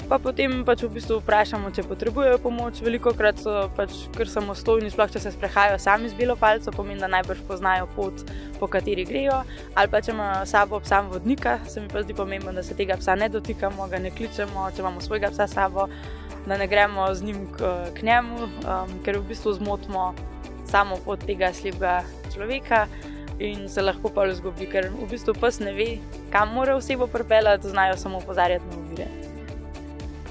pa 0.08 0.16
potem 0.18 0.64
pač 0.64 0.82
v 0.82 0.88
bistvu 0.94 1.18
vprašamo, 1.20 1.68
če 1.76 1.84
potrebujejo 1.84 2.38
pomoč. 2.40 2.80
Veliko 2.80 3.12
krat 3.12 3.42
so 3.44 3.66
pač 3.76 3.92
kar 4.16 4.30
samostojni, 4.32 4.88
sploh 4.88 5.12
če 5.12 5.20
se 5.20 5.34
sprehajajo 5.36 5.76
sami 5.84 6.08
z 6.08 6.16
bilo 6.16 6.36
palco, 6.36 6.72
pomeni, 6.72 7.04
da 7.04 7.12
najbrž 7.12 7.44
poznajo 7.44 7.90
pot, 7.92 8.24
po 8.56 8.70
kateri 8.72 9.04
grejo. 9.04 9.42
Ali 9.74 9.92
pa 9.92 10.00
če 10.00 10.16
imajo 10.16 10.46
sabo 10.48 10.80
psa 10.80 11.02
vodnika, 11.04 11.58
se 11.68 11.84
mi 11.84 11.92
pa 11.92 12.06
zdi 12.06 12.16
pomembno, 12.16 12.56
da 12.56 12.64
se 12.64 12.78
tega 12.78 12.96
psa 12.96 13.20
ne 13.20 13.28
dotikamo, 13.28 13.84
ga 13.92 14.00
ne 14.00 14.16
kličemo, 14.16 14.70
če 14.72 14.80
imamo 14.80 15.04
svojega 15.04 15.28
psa 15.36 15.44
sabo 15.44 15.90
da 16.48 16.56
ne 16.56 16.66
gremo 16.66 17.14
z 17.14 17.22
njim 17.22 17.46
k, 17.52 17.70
k 17.94 18.02
njemu, 18.02 18.36
um, 18.44 18.94
ker 19.04 19.18
v 19.18 19.28
bistvu 19.28 19.52
zmotimo 19.52 20.14
samo 20.68 20.96
pot 21.04 21.24
tega 21.24 21.52
slepega 21.52 22.02
človeka 22.34 22.86
in 23.38 23.68
se 23.68 23.82
lahko 23.82 24.10
pa 24.10 24.26
izgubi, 24.26 24.66
ker 24.66 24.90
v 24.90 25.06
bistvu 25.10 25.34
pes 25.40 25.60
ne 25.60 25.72
ve, 25.72 25.88
kam 26.32 26.54
mora 26.54 26.76
osebo 26.76 27.06
pripeljati, 27.06 27.68
znajo 27.68 27.96
samo 27.96 28.18
opozarjati 28.18 28.64
na 28.66 28.76
uvire. 28.82 29.27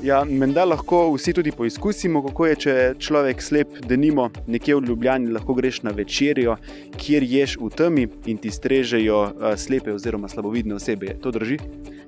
Ja, 0.04 0.24
menda 0.26 0.66
lahko 0.66 1.14
vsi 1.16 1.34
tudi 1.34 1.52
poizkusimo, 1.52 2.22
kako 2.28 2.46
je, 2.46 2.56
če 2.56 2.74
človek 3.02 3.42
slep, 3.42 3.80
da 3.90 3.98
nimo 3.98 4.28
nekje 4.46 4.76
v 4.78 4.92
Ljubljani, 4.92 5.32
lahko 5.34 5.56
greš 5.58 5.82
na 5.88 5.94
večerjo, 5.98 6.54
kjer 7.02 7.26
ješ 7.26 7.56
v 7.58 7.70
temi 7.74 8.06
in 8.30 8.38
ti 8.38 8.52
strežejo 8.54 9.24
uh, 9.24 9.48
slepe 9.58 9.96
oziroma 9.96 10.30
slabovidne 10.30 10.78
osebe. 10.78 11.16
To 11.24 11.34
drži? 11.34 11.58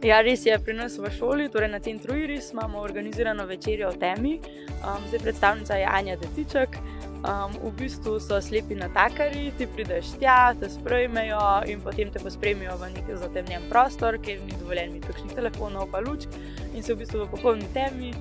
Ja, 0.06 0.21
res 0.21 0.45
je, 0.45 0.53
pri 0.62 0.77
nas 0.77 1.00
v 1.01 1.09
šoli, 1.18 1.50
torej 1.50 1.74
na 1.74 1.80
centru 1.81 2.13
Iris, 2.15 2.53
imamo 2.53 2.80
organizirano 2.80 3.47
večerjo 3.50 3.90
o 3.90 3.97
temi. 3.97 4.37
Um, 4.80 5.02
zdaj 5.09 5.25
predstavnica 5.25 5.81
je 5.81 5.90
Anja 5.90 6.16
Detiček. 6.21 6.78
Um, 7.19 7.52
v 7.59 7.73
bistvu 7.76 8.16
so 8.23 8.38
slepi 8.40 8.78
natakari, 8.80 9.49
ti 9.59 9.66
prideš 9.68 10.14
tja, 10.21 10.54
te 10.56 10.69
sprejmejo 10.71 11.40
in 11.68 11.81
potem 11.83 12.07
te 12.14 12.19
pospremijo 12.23 12.78
v 12.80 12.94
neki 12.94 13.18
zatemnjen 13.19 13.66
prostor, 13.69 14.16
kjer 14.23 14.40
ni 14.45 14.56
dovoljen 14.56 14.94
imeti 14.94 15.09
kakšnih 15.11 15.33
telefonov, 15.35 15.90
pa 15.92 15.99
luč 15.99 16.30
in 16.71 16.80
se 16.83 16.94
v 16.94 17.02
bistvu 17.02 17.26
v 17.26 17.31
popolni 17.33 17.68
temi. 17.76 18.14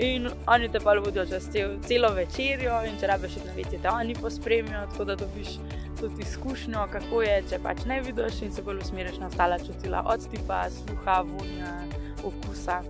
In 0.00 0.30
oni 0.48 0.70
te 0.72 0.80
pa 0.80 0.96
vodijo 0.96 1.26
čez 1.28 1.50
cel, 1.52 1.76
celo 1.84 2.14
večerjo, 2.16 2.78
in 2.88 2.96
če 3.00 3.12
rabiš 3.12 3.36
na 3.44 3.52
večer, 3.56 3.80
te 3.82 3.92
oni 3.92 4.16
pospremijo, 4.16 4.86
tako 4.92 5.04
da 5.04 5.18
dobiš 5.20 5.58
tudi 6.00 6.24
izkušnjo, 6.24 6.86
kako 6.92 7.22
je, 7.22 7.42
če 7.50 7.60
pač 7.64 7.84
ne 7.84 8.00
vidiš 8.04 8.40
in 8.42 8.52
se 8.52 8.64
bolj 8.64 8.84
usmeriš 8.84 9.20
na 9.20 9.28
ostala 9.28 9.58
čutila, 9.60 10.04
od 10.08 10.24
tipa 10.32 10.64
sluha, 10.72 11.20
vonja, 11.28 11.76
okusa. 12.24 12.80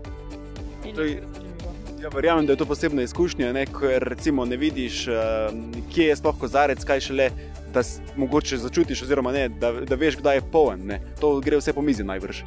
Ja, 2.06 2.10
verjamem, 2.14 2.46
da 2.46 2.52
je 2.52 2.56
to 2.56 2.66
posebna 2.66 3.02
izkušnja, 3.02 3.48
ne, 3.52 3.64
ker 3.66 4.04
recimo 4.08 4.44
ne 4.44 4.56
vidiš, 4.56 5.08
uh, 5.08 5.14
kje 5.94 6.04
je 6.06 6.16
sploh 6.16 6.36
kozarec, 6.38 6.84
kaj 6.86 7.00
šele, 7.02 7.25
da 7.75 7.82
mogoče 8.16 8.60
začutiš, 8.62 9.02
oziroma 9.02 9.32
ne, 9.34 9.48
da, 9.48 9.72
da 9.72 9.98
veš, 9.98 10.20
kdaj 10.20 10.36
je 10.38 10.44
poln. 10.52 10.84
Ne. 10.86 11.00
To 11.20 11.32
gre 11.42 11.58
vse 11.58 11.75
po 11.75 11.82
mizi 11.82 12.06
najbrž. 12.06 12.44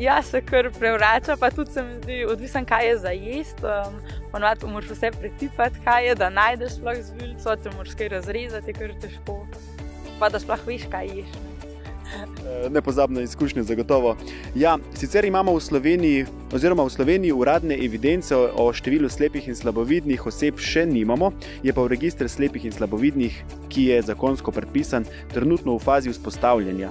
Ja, 0.00 0.22
se 0.24 0.40
kar 0.40 0.70
prevrača, 0.78 1.36
pa 1.36 1.50
tudi 1.52 1.76
se 1.76 1.82
mi 1.82 1.98
zdi, 1.98 2.24
odvisno, 2.32 2.64
kaj 2.64 2.88
je 2.88 2.98
za 2.98 3.12
jesti. 3.12 3.68
Um, 3.68 4.00
Ponovadi 4.32 4.72
moraš 4.72 4.96
vse 4.96 5.10
pretipati, 5.20 5.84
kaj 5.84 6.08
je, 6.08 6.14
da 6.24 6.30
najdeš 6.30 6.78
sploh 6.78 7.04
zvilco, 7.10 7.56
te 7.56 7.76
moraš 7.76 7.98
kaj 8.00 8.08
razrezati, 8.08 8.72
ker 8.72 8.94
je 8.94 9.00
težko. 9.04 9.42
Pa 10.18 10.32
da 10.32 10.40
sploh 10.40 10.64
veš, 10.66 10.88
kaj 10.88 11.12
ješ. 11.12 11.36
Eh, 11.36 11.73
nepozabna 12.70 13.20
izkušnja, 13.20 13.62
zagotovo. 13.62 14.16
Ja, 14.54 14.78
sicer 14.94 15.24
imamo 15.24 15.54
v 15.54 15.60
Sloveniji, 15.60 16.26
oziroma 16.52 16.84
v 16.84 16.90
Sloveniji, 16.90 17.32
uradne 17.32 17.78
evidence 17.84 18.36
o 18.36 18.70
številu 18.72 19.08
slepih 19.08 19.48
in 19.48 19.58
slabovidnih 19.58 20.26
oseb, 20.26 20.58
še 20.58 20.86
nimamo, 20.86 21.32
je 21.62 21.74
pa 21.74 21.84
v 21.84 21.92
registru 21.94 22.28
slepih 22.28 22.64
in 22.64 22.72
slabovidnih, 22.72 23.42
ki 23.68 23.90
je 23.90 24.00
zakonsko 24.02 24.54
predpisan, 24.54 25.06
trenutno 25.34 25.76
v 25.76 25.84
fazi 25.84 26.12
vzpostavljanja. 26.14 26.90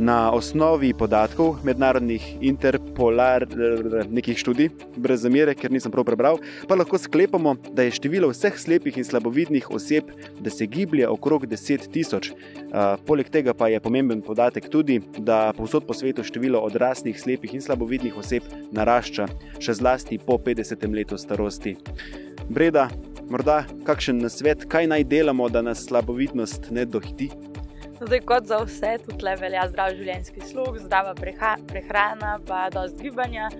Na 0.00 0.32
osnovi 0.32 0.94
podatkov 0.96 1.58
mednarodnih 1.64 2.24
interpolarnih 2.40 4.38
študij, 4.40 4.70
brez 4.96 5.20
zamere, 5.20 5.52
ker 5.52 5.68
nisem 5.68 5.92
prav 5.92 6.06
prebral, 6.08 6.38
pa 6.64 6.78
lahko 6.80 6.96
sklepamo, 6.96 7.52
da 7.76 7.84
je 7.84 7.92
število 7.98 8.30
vseh 8.32 8.56
slepih 8.56 8.96
in 8.96 9.04
slabovidnih 9.04 9.68
oseb, 9.68 10.08
da 10.40 10.50
se 10.50 10.64
giblje 10.66 11.04
okrog 11.08 11.44
10 11.44 11.84
tisoč. 11.92 12.30
Poleg 13.04 13.28
tega 13.28 13.52
pa 13.52 13.68
je 13.68 13.82
pomemben 13.84 14.22
podatek 14.24 14.70
tudi, 14.72 15.02
da 15.18 15.52
povsod 15.52 15.84
po 15.84 15.92
svetu 15.92 16.24
število 16.24 16.64
odraslih 16.64 17.20
slepih 17.20 17.52
in 17.54 17.60
slabovidnih 17.60 18.16
oseb 18.16 18.48
narašča, 18.72 19.28
še 19.60 19.76
zlasti 19.82 20.16
po 20.16 20.40
50 20.40 20.88
letu 20.96 21.20
starosti. 21.20 21.76
Breda, 22.48 22.88
morda 23.28 23.66
kakšen 23.84 24.24
nasvet, 24.24 24.64
kaj 24.64 24.88
naj 24.96 25.04
delamo, 25.12 25.52
da 25.52 25.60
nas 25.60 25.84
slabovidnost 25.84 26.72
ne 26.72 26.88
dohiti? 26.88 27.28
Zdaj, 28.00 28.20
kot 28.20 28.46
za 28.46 28.56
vse, 28.64 28.94
tudi 29.04 29.24
le 29.26 29.34
velja 29.36 29.66
zdrav 29.68 29.90
življenjski 29.92 30.40
slog, 30.48 30.78
zdrava 30.80 31.12
prehrana, 31.12 32.38
pa 32.48 32.62
dosti 32.72 33.04
gibanja. 33.04 33.50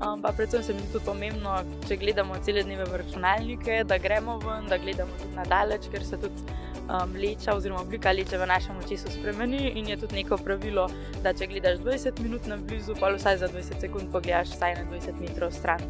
Um, 0.00 0.22
pa 0.22 0.30
predvsem 0.32 0.62
se 0.64 0.72
mi 0.72 0.80
zdi 0.80 0.94
tudi 0.94 1.04
pomembno, 1.04 1.58
če 1.84 1.98
gledamo 2.00 2.38
cele 2.40 2.62
dneve 2.64 2.86
v 2.88 3.02
računalnike, 3.02 3.82
da 3.84 3.98
gremo 4.00 4.38
ven, 4.40 4.70
da 4.72 4.78
gledamo 4.80 5.12
tudi 5.20 5.36
na 5.36 5.44
daleč, 5.50 5.90
ker 5.92 6.06
se 6.08 6.16
tudi 6.22 6.56
um, 6.86 7.12
leča 7.20 7.52
oziroma 7.52 7.82
oblika 7.84 8.14
leče 8.16 8.40
v 8.40 8.48
našem 8.48 8.78
očesu 8.80 9.12
spremeni. 9.12 9.74
In 9.76 9.90
je 9.92 9.98
tudi 10.00 10.22
neko 10.22 10.38
pravilo, 10.40 10.86
da 11.20 11.34
če 11.36 11.50
gledaš 11.50 11.82
20 11.84 12.22
minut 12.24 12.48
na 12.48 12.56
blizu, 12.56 12.96
pa 12.96 13.12
vsaj 13.12 13.42
za 13.44 13.52
20 13.52 13.84
sekund 13.84 14.08
pogledaš 14.16 14.56
vsaj 14.56 14.78
na 14.80 14.88
20 14.94 15.20
metrov 15.20 15.52
stran, 15.52 15.84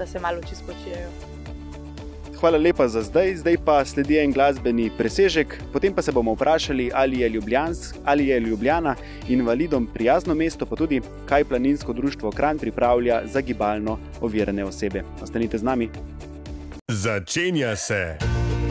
da 0.00 0.08
se 0.08 0.24
malo 0.24 0.40
oči 0.40 0.56
spočijajo 0.56 1.39
hvala 2.40 2.58
lepa 2.58 2.88
za 2.88 3.02
zdaj, 3.02 3.36
zdaj 3.36 3.56
pa 3.64 3.84
sledi 3.84 4.16
en 4.18 4.32
glasbeni 4.32 4.90
presežek, 4.98 5.58
potem 5.72 5.94
pa 5.94 6.02
se 6.02 6.12
bomo 6.12 6.32
vprašali, 6.34 6.90
ali 6.94 7.20
je, 7.20 7.42
ali 8.04 8.26
je 8.26 8.40
Ljubljana 8.40 8.94
invalidom 9.28 9.86
prijazno 9.94 10.34
mesto, 10.34 10.66
pa 10.66 10.76
tudi 10.76 11.00
kaj 11.26 11.44
planinsko 11.44 11.92
društvo 11.92 12.30
Kran 12.30 12.58
pripravlja 12.58 13.22
za 13.26 13.40
gibalno 13.40 13.98
ovirane 14.20 14.64
osebe. 14.64 15.02
Ostanite 15.22 15.58
z 15.58 15.62
nami. 15.62 15.88
Začenja 16.88 17.76
se 17.76 18.18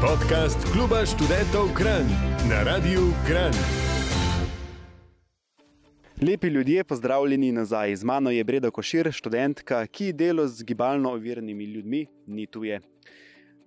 podcast 0.02 0.58
Kluba 0.74 1.06
študentov 1.06 1.74
Kran 1.78 2.08
na 2.50 2.64
Radiu 2.64 3.02
Kran. 3.28 3.54
Lepi 6.22 6.48
ljudje, 6.48 6.84
pozdravljeni 6.84 7.52
nazaj. 7.52 7.96
Z 7.96 8.04
mano 8.04 8.32
je 8.32 8.44
Breda 8.44 8.72
Košir, 8.72 9.12
študentka, 9.12 9.88
ki 9.88 10.14
delo 10.14 10.48
z 10.48 10.64
gibalno 10.64 11.12
oviranimi 11.12 11.64
ljudmi 11.64 12.08
ni 12.28 12.48
tuje. 12.48 12.82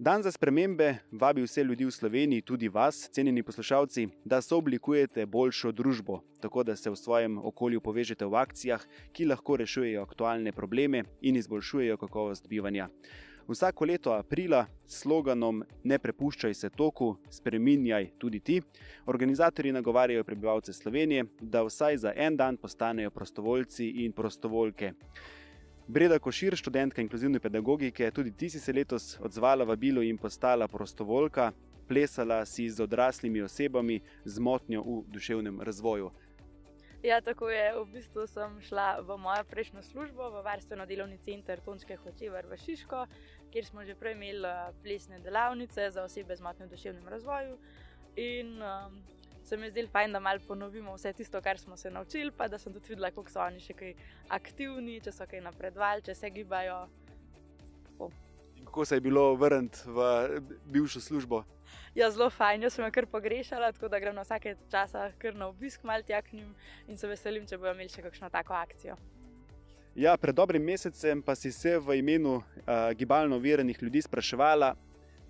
Dan 0.03 0.23
za 0.23 0.31
spremembe 0.33 0.97
vabi 1.13 1.43
vse 1.43 1.63
ljudi 1.65 1.85
v 1.85 1.91
Sloveniji, 1.91 2.43
tudi 2.43 2.69
vas, 2.69 3.09
cenjeni 3.13 3.43
poslušalci, 3.43 4.09
da 4.25 4.41
sooblikujete 4.43 5.27
boljšo 5.27 5.71
družbo, 5.73 6.17
tako 6.41 6.63
da 6.63 6.75
se 6.77 6.91
v 6.91 6.97
svojem 6.97 7.37
okolju 7.39 7.81
povežete 7.81 8.27
v 8.27 8.35
akcijah, 8.35 8.83
ki 9.13 9.29
lahko 9.31 9.57
rešujejo 9.57 10.03
aktualne 10.03 10.53
probleme 10.53 11.05
in 11.21 11.37
izboljšujejo 11.37 11.97
kakovost 11.97 12.49
bivanja. 12.49 12.89
Vsako 13.49 13.85
leto 13.85 14.13
aprila 14.13 14.65
s 14.87 15.05
sloganom 15.05 15.63
Ne 15.85 15.99
prepuščaj 15.99 16.55
se 16.55 16.71
toku, 16.71 17.17
spreminjaj 17.31 18.11
tudi 18.19 18.41
ti, 18.41 18.61
organizatorji 19.07 19.73
nagovarjajo 19.73 20.25
prebivalce 20.25 20.73
Slovenije, 20.73 21.25
da 21.41 21.63
vsaj 21.63 21.97
za 21.97 22.13
en 22.17 22.37
dan 22.37 22.57
postanejo 22.57 23.11
prostovoljci 23.11 23.87
in 23.87 24.13
prostovoljke. 24.13 24.93
Breda 25.93 26.17
Košir, 26.19 26.55
študentka 26.57 27.03
inkluzivne 27.03 27.37
pedagogike, 27.41 28.11
tudi 28.11 28.31
ti 28.33 28.49
si 28.51 28.61
se 28.61 28.73
letos 28.73 29.19
odzvala 29.21 29.65
vabilu 29.65 30.03
in 30.03 30.17
postala 30.19 30.69
prostovoljka, 30.69 31.51
plesala 31.89 32.47
si 32.47 32.65
z 32.71 32.81
odraslimi 32.81 33.43
osebami 33.43 33.99
z 34.25 34.39
motnjo 34.41 34.81
v 34.83 34.95
duševnem 35.13 35.61
razvoju. 35.61 36.09
Ja, 37.03 37.21
tako 37.21 37.51
je. 37.51 37.67
V 37.77 37.85
bistvu 37.93 38.25
sem 38.27 38.57
šla 38.65 39.03
v 39.05 39.19
mojo 39.21 39.45
prejšnjo 39.51 39.83
službo, 39.83 40.31
v 40.31 40.41
varstveno 40.47 40.87
delovni 40.89 41.19
center 41.19 41.61
Tončke 41.61 41.99
Hočevar 42.01 42.49
v 42.49 42.57
Šiško, 42.57 43.05
kjer 43.53 43.69
smo 43.69 43.85
že 43.85 43.93
prej 43.95 44.17
imeli 44.17 44.49
eh, 44.49 44.73
plesne 44.83 45.21
delavnice 45.21 45.91
za 45.91 46.09
osebe 46.09 46.37
z 46.37 46.41
motnjo 46.41 46.71
v 46.71 46.73
duševnem 46.73 47.09
razvoju. 47.09 47.59
In 48.17 48.63
um, 48.63 49.03
se 49.45 49.57
mi 49.57 49.71
zdi 49.71 49.87
fajn, 49.93 50.13
da 50.13 50.21
malo 50.21 50.41
ponovimo 50.49 50.95
vse 50.95 51.13
tisto, 51.13 51.41
kar 51.41 51.59
smo 51.59 51.77
se 51.77 51.91
naučili, 51.91 52.31
pa 52.37 52.49
da 52.49 52.59
sem 52.59 52.73
tudi 52.73 52.89
videla, 52.89 53.11
kako 53.11 53.31
so 53.31 53.41
oni 53.41 53.61
še 53.61 53.75
kaj 53.75 53.95
aktivni, 54.29 55.01
če 55.01 55.13
so 55.13 55.27
kaj 55.27 55.41
napredovali, 55.41 56.03
če 56.03 56.15
se 56.15 56.31
gibajo. 56.31 56.87
Tako. 57.87 58.11
Kako 58.65 58.85
se 58.85 58.97
je 58.97 59.01
bilo 59.01 59.35
vrniti 59.35 59.79
v 59.87 60.05
bivšo 60.65 61.01
službo? 61.01 61.43
Ja, 61.95 62.11
zelo 62.11 62.31
fajn, 62.31 62.63
jaz 62.63 62.77
sem 62.77 62.85
jo 62.85 62.91
kar 62.93 63.07
pogrešala, 63.07 63.73
tako 63.73 63.89
da 63.89 64.01
grem 64.01 64.15
na 64.15 64.25
vsake 64.25 64.55
časa 64.71 65.11
kar 65.19 65.35
na 65.37 65.49
obisk 65.53 65.85
mal 65.85 66.05
tja 66.07 66.23
k 66.23 66.39
njim 66.39 66.55
in 66.89 66.97
se 66.97 67.09
veselim, 67.09 67.47
če 67.49 67.59
bojo 67.59 67.75
imeli 67.75 67.93
še 67.93 68.05
kakšno 68.05 68.31
tako 68.33 68.57
akcijo. 68.57 68.97
Ja, 69.95 70.17
pred 70.17 70.33
dobrim 70.37 70.65
mesecem 70.65 71.21
pa 71.21 71.35
si 71.37 71.53
se 71.53 71.77
v 71.79 71.99
imenu 72.01 72.39
uh, 72.39 72.45
gibalno 72.97 73.37
verenih 73.39 73.83
ljudi 73.83 74.01
spraševala, 74.03 74.73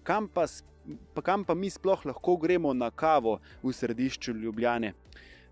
kam 0.06 0.28
pa 0.28 0.46
spet 0.46 0.71
pa 1.14 1.22
kam 1.22 1.44
pa 1.44 1.54
mi 1.54 1.70
sploh 1.70 2.06
lahko 2.06 2.36
gremo 2.36 2.74
na 2.74 2.90
kavo 2.90 3.38
v 3.62 3.72
središču 3.72 4.32
Ljubljane. 4.32 4.92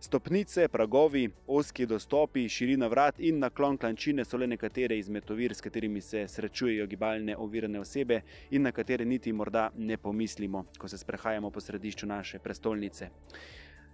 Stopnice, 0.03 0.69
pragovi, 0.69 1.31
oski 1.47 1.87
dostopi, 1.87 2.49
širina 2.49 2.87
vrat 2.87 3.19
in 3.21 3.39
naklon 3.39 3.77
klančine 3.77 4.25
so 4.25 4.39
le 4.41 4.47
nekatere 4.47 4.97
izmed 4.99 5.31
ovir, 5.31 5.55
s 5.55 5.61
katerimi 5.61 6.01
se 6.01 6.25
srečujejo 6.29 6.87
gibalne 6.87 7.37
ovirane 7.37 7.81
osebe 7.81 8.23
in 8.51 8.63
na 8.63 8.73
katere 8.73 9.05
niti 9.05 9.33
morda 9.33 9.71
ne 9.77 9.97
pomislimo, 9.97 10.65
ko 10.79 10.89
se 10.89 10.99
sprehajamo 10.99 11.51
po 11.51 11.61
središču 11.61 12.07
naše 12.07 12.39
prestolnice. 12.39 13.11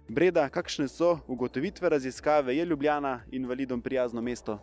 Breda, 0.07 0.49
kakšne 0.49 0.87
so 0.87 1.19
ugotovitve 1.27 1.89
raziskave, 1.89 2.55
je 2.55 2.65
Ljubljana 2.65 3.21
invalidom 3.31 3.81
prijazno 3.81 4.21
mesto? 4.21 4.59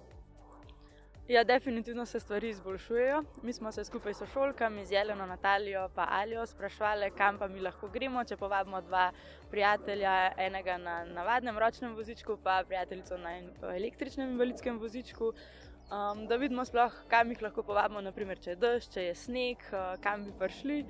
Ja, 1.29 1.45
definitivno 1.45 2.07
se 2.07 2.21
stvari 2.21 2.49
izboljšujejo. 2.49 3.23
Mi 3.43 3.53
smo 3.53 3.73
se 3.73 3.85
skupaj 3.85 4.15
s 4.15 4.23
šolkami, 4.33 4.87
z 4.87 4.93
Jeleno, 4.93 5.27
Natalijo 5.27 5.85
in 5.85 6.03
Alijo 6.09 6.47
sprašvali, 6.47 7.11
kam 7.17 7.39
pa 7.39 7.49
mi 7.49 7.61
lahko 7.61 7.89
gremo, 7.89 8.25
če 8.25 8.37
povabimo 8.37 8.81
dva 8.81 9.11
prijatelja, 9.51 10.33
enega 10.37 10.77
na 10.77 11.05
navadnem 11.05 11.59
ročnem 11.59 11.95
vozičku, 11.95 12.37
pa 12.43 12.63
prijateljico 12.67 13.17
na 13.17 13.39
električnem 13.77 14.31
invalidskem 14.31 14.79
vozičku. 14.79 15.25
Um, 15.25 16.27
da 16.27 16.37
vidimo, 16.37 16.65
sploh, 16.65 16.93
kam 17.09 17.31
jih 17.33 17.43
lahko 17.43 17.63
povabimo, 17.63 18.01
naprimer, 18.01 18.39
če 18.39 18.51
je 18.51 18.57
dež, 18.57 18.91
če 18.93 19.07
je 19.07 19.15
sneg, 19.15 19.65
uh, 19.73 19.97
kam 20.05 20.27
bi 20.27 20.33
prišli. 20.39 20.85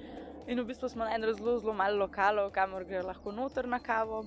In 0.48 0.58
v 0.60 0.66
bistvu 0.66 0.90
smo 0.90 1.06
najdeli 1.06 1.36
zelo, 1.38 1.58
zelo 1.60 1.76
malo 1.78 2.02
lokalov, 2.08 2.50
kamor 2.50 2.82
gre 2.90 3.04
lahko 3.06 3.30
noter 3.30 3.70
na 3.70 3.78
kavo. 3.78 4.24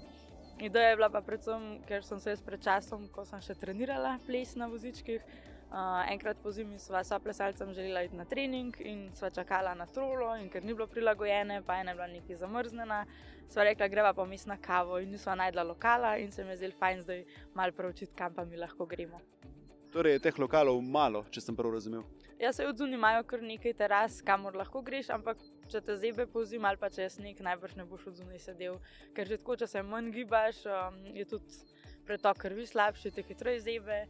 Ideja 0.64 0.90
je 0.90 0.96
bila 0.96 1.10
pa 1.10 1.20
predvsem, 1.22 1.82
ker 1.86 2.00
sem 2.04 2.20
se 2.20 2.32
jaz 2.32 2.40
pred 2.42 2.64
časom, 2.64 3.10
ko 3.12 3.28
sem 3.28 3.44
še 3.44 3.60
trenirala 3.60 4.16
ples 4.26 4.56
na 4.56 4.72
vozičkih. 4.72 5.22
Uh, 5.67 6.12
enkrat 6.12 6.38
po 6.39 6.51
zimi 6.51 6.77
sva 6.79 7.01
s 7.03 7.12
plesalcem 7.24 7.74
želela 7.74 8.03
iti 8.03 8.15
na 8.15 8.25
trening 8.25 8.75
in 8.79 9.09
sva 9.13 9.29
čakala 9.29 9.74
na 9.75 9.86
trolo, 9.86 10.29
in 10.39 10.47
ker 10.50 10.63
ni 10.63 10.74
bilo 10.74 10.88
prilagojene, 10.88 11.62
pa 11.62 11.75
je 11.75 11.81
ena 11.81 11.93
bila 11.93 12.07
nekaj 12.07 12.36
zamrznjena, 12.39 13.01
sva 13.50 13.63
rekla, 13.67 13.88
greva 13.88 14.13
pa 14.13 14.25
mis 14.25 14.45
na 14.45 14.55
kavo 14.57 15.00
in 15.00 15.12
nisva 15.12 15.36
najdla 15.36 15.63
lokala 15.63 16.17
in 16.17 16.31
se 16.31 16.43
mi 16.43 16.55
je 16.55 16.57
zdelo 16.57 16.79
fajn 16.79 17.01
zdaj 17.01 17.25
mal 17.53 17.71
preučiti, 17.71 18.15
kam 18.15 18.33
pa 18.33 18.45
mi 18.45 18.57
lahko 18.57 18.86
gremo. 18.86 19.19
Torej 19.91 20.13
je 20.13 20.19
teh 20.19 20.39
lokalov 20.39 20.79
malo, 20.81 21.25
če 21.31 21.41
sem 21.41 21.55
prav 21.55 21.74
razumel. 21.74 22.03
Ja, 22.39 22.53
se 22.53 22.67
od 22.67 22.77
zunaj 22.77 22.95
imajo 22.95 23.24
kar 23.27 23.41
nekaj 23.41 23.74
teras, 23.74 24.21
kamor 24.21 24.55
lahko 24.55 24.81
greš, 24.86 25.09
ampak 25.09 25.39
če 25.71 25.81
te 25.81 25.95
zebe 25.97 26.27
po 26.31 26.45
zimi 26.45 26.67
ali 26.69 26.77
pa 26.77 26.89
če 26.93 27.01
je 27.01 27.09
sneg, 27.15 27.39
najbrž 27.43 27.75
ne 27.79 27.86
boš 27.89 28.07
od 28.12 28.19
zunaj 28.21 28.39
sedel. 28.39 28.77
Ker 29.17 29.27
že 29.27 29.39
tako, 29.41 29.55
če 29.57 29.67
se 29.67 29.83
manj 29.83 30.12
gibaš, 30.13 30.62
um, 30.69 31.00
je 31.17 31.25
tudi 31.25 31.59
pretok 32.05 32.38
krvi 32.39 32.67
slabši, 32.69 33.12
te 33.12 33.25
hitreje 33.25 33.63
zebe. 33.65 34.03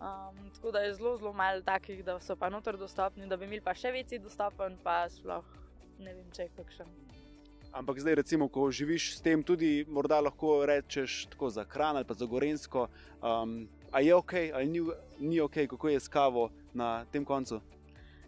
Um, 0.00 0.50
tako 0.54 0.70
da 0.72 0.80
je 0.80 0.94
zelo, 0.94 1.16
zelo 1.16 1.32
malo 1.32 1.60
takih, 1.62 2.04
da 2.04 2.20
so 2.20 2.36
pa 2.36 2.48
noter 2.50 2.76
dostopni, 2.76 3.26
da 3.28 3.36
bi 3.36 3.44
imeli 3.44 3.60
pa 3.60 3.74
še 3.76 3.92
večji 3.92 4.18
dostopen, 4.18 4.78
pa 4.82 5.02
sploh 5.12 5.44
ne 6.00 6.14
vem, 6.14 6.28
če 6.32 6.46
je 6.46 6.52
kakšen. 6.56 6.94
Ampak 7.76 8.00
zdaj, 8.02 8.16
recimo, 8.18 8.48
ko 8.48 8.70
živiš 8.72 9.12
s 9.18 9.20
tem, 9.22 9.44
tudi 9.46 9.84
morda 9.86 10.18
lahko 10.24 10.64
rečeš 10.66 11.26
tako 11.30 11.50
za 11.54 11.66
hran 11.68 12.00
ali 12.00 12.08
pa 12.08 12.14
za 12.14 12.26
gorensko. 12.26 12.88
Um, 13.22 13.68
a 13.92 14.00
je 14.00 14.14
ok, 14.14 14.32
ali 14.54 14.66
ni, 14.66 14.80
ni 15.18 15.40
ok, 15.40 15.68
kako 15.70 15.92
je 15.92 16.00
s 16.00 16.08
kavo 16.08 16.48
na 16.74 17.04
tem 17.12 17.24
koncu? 17.24 17.60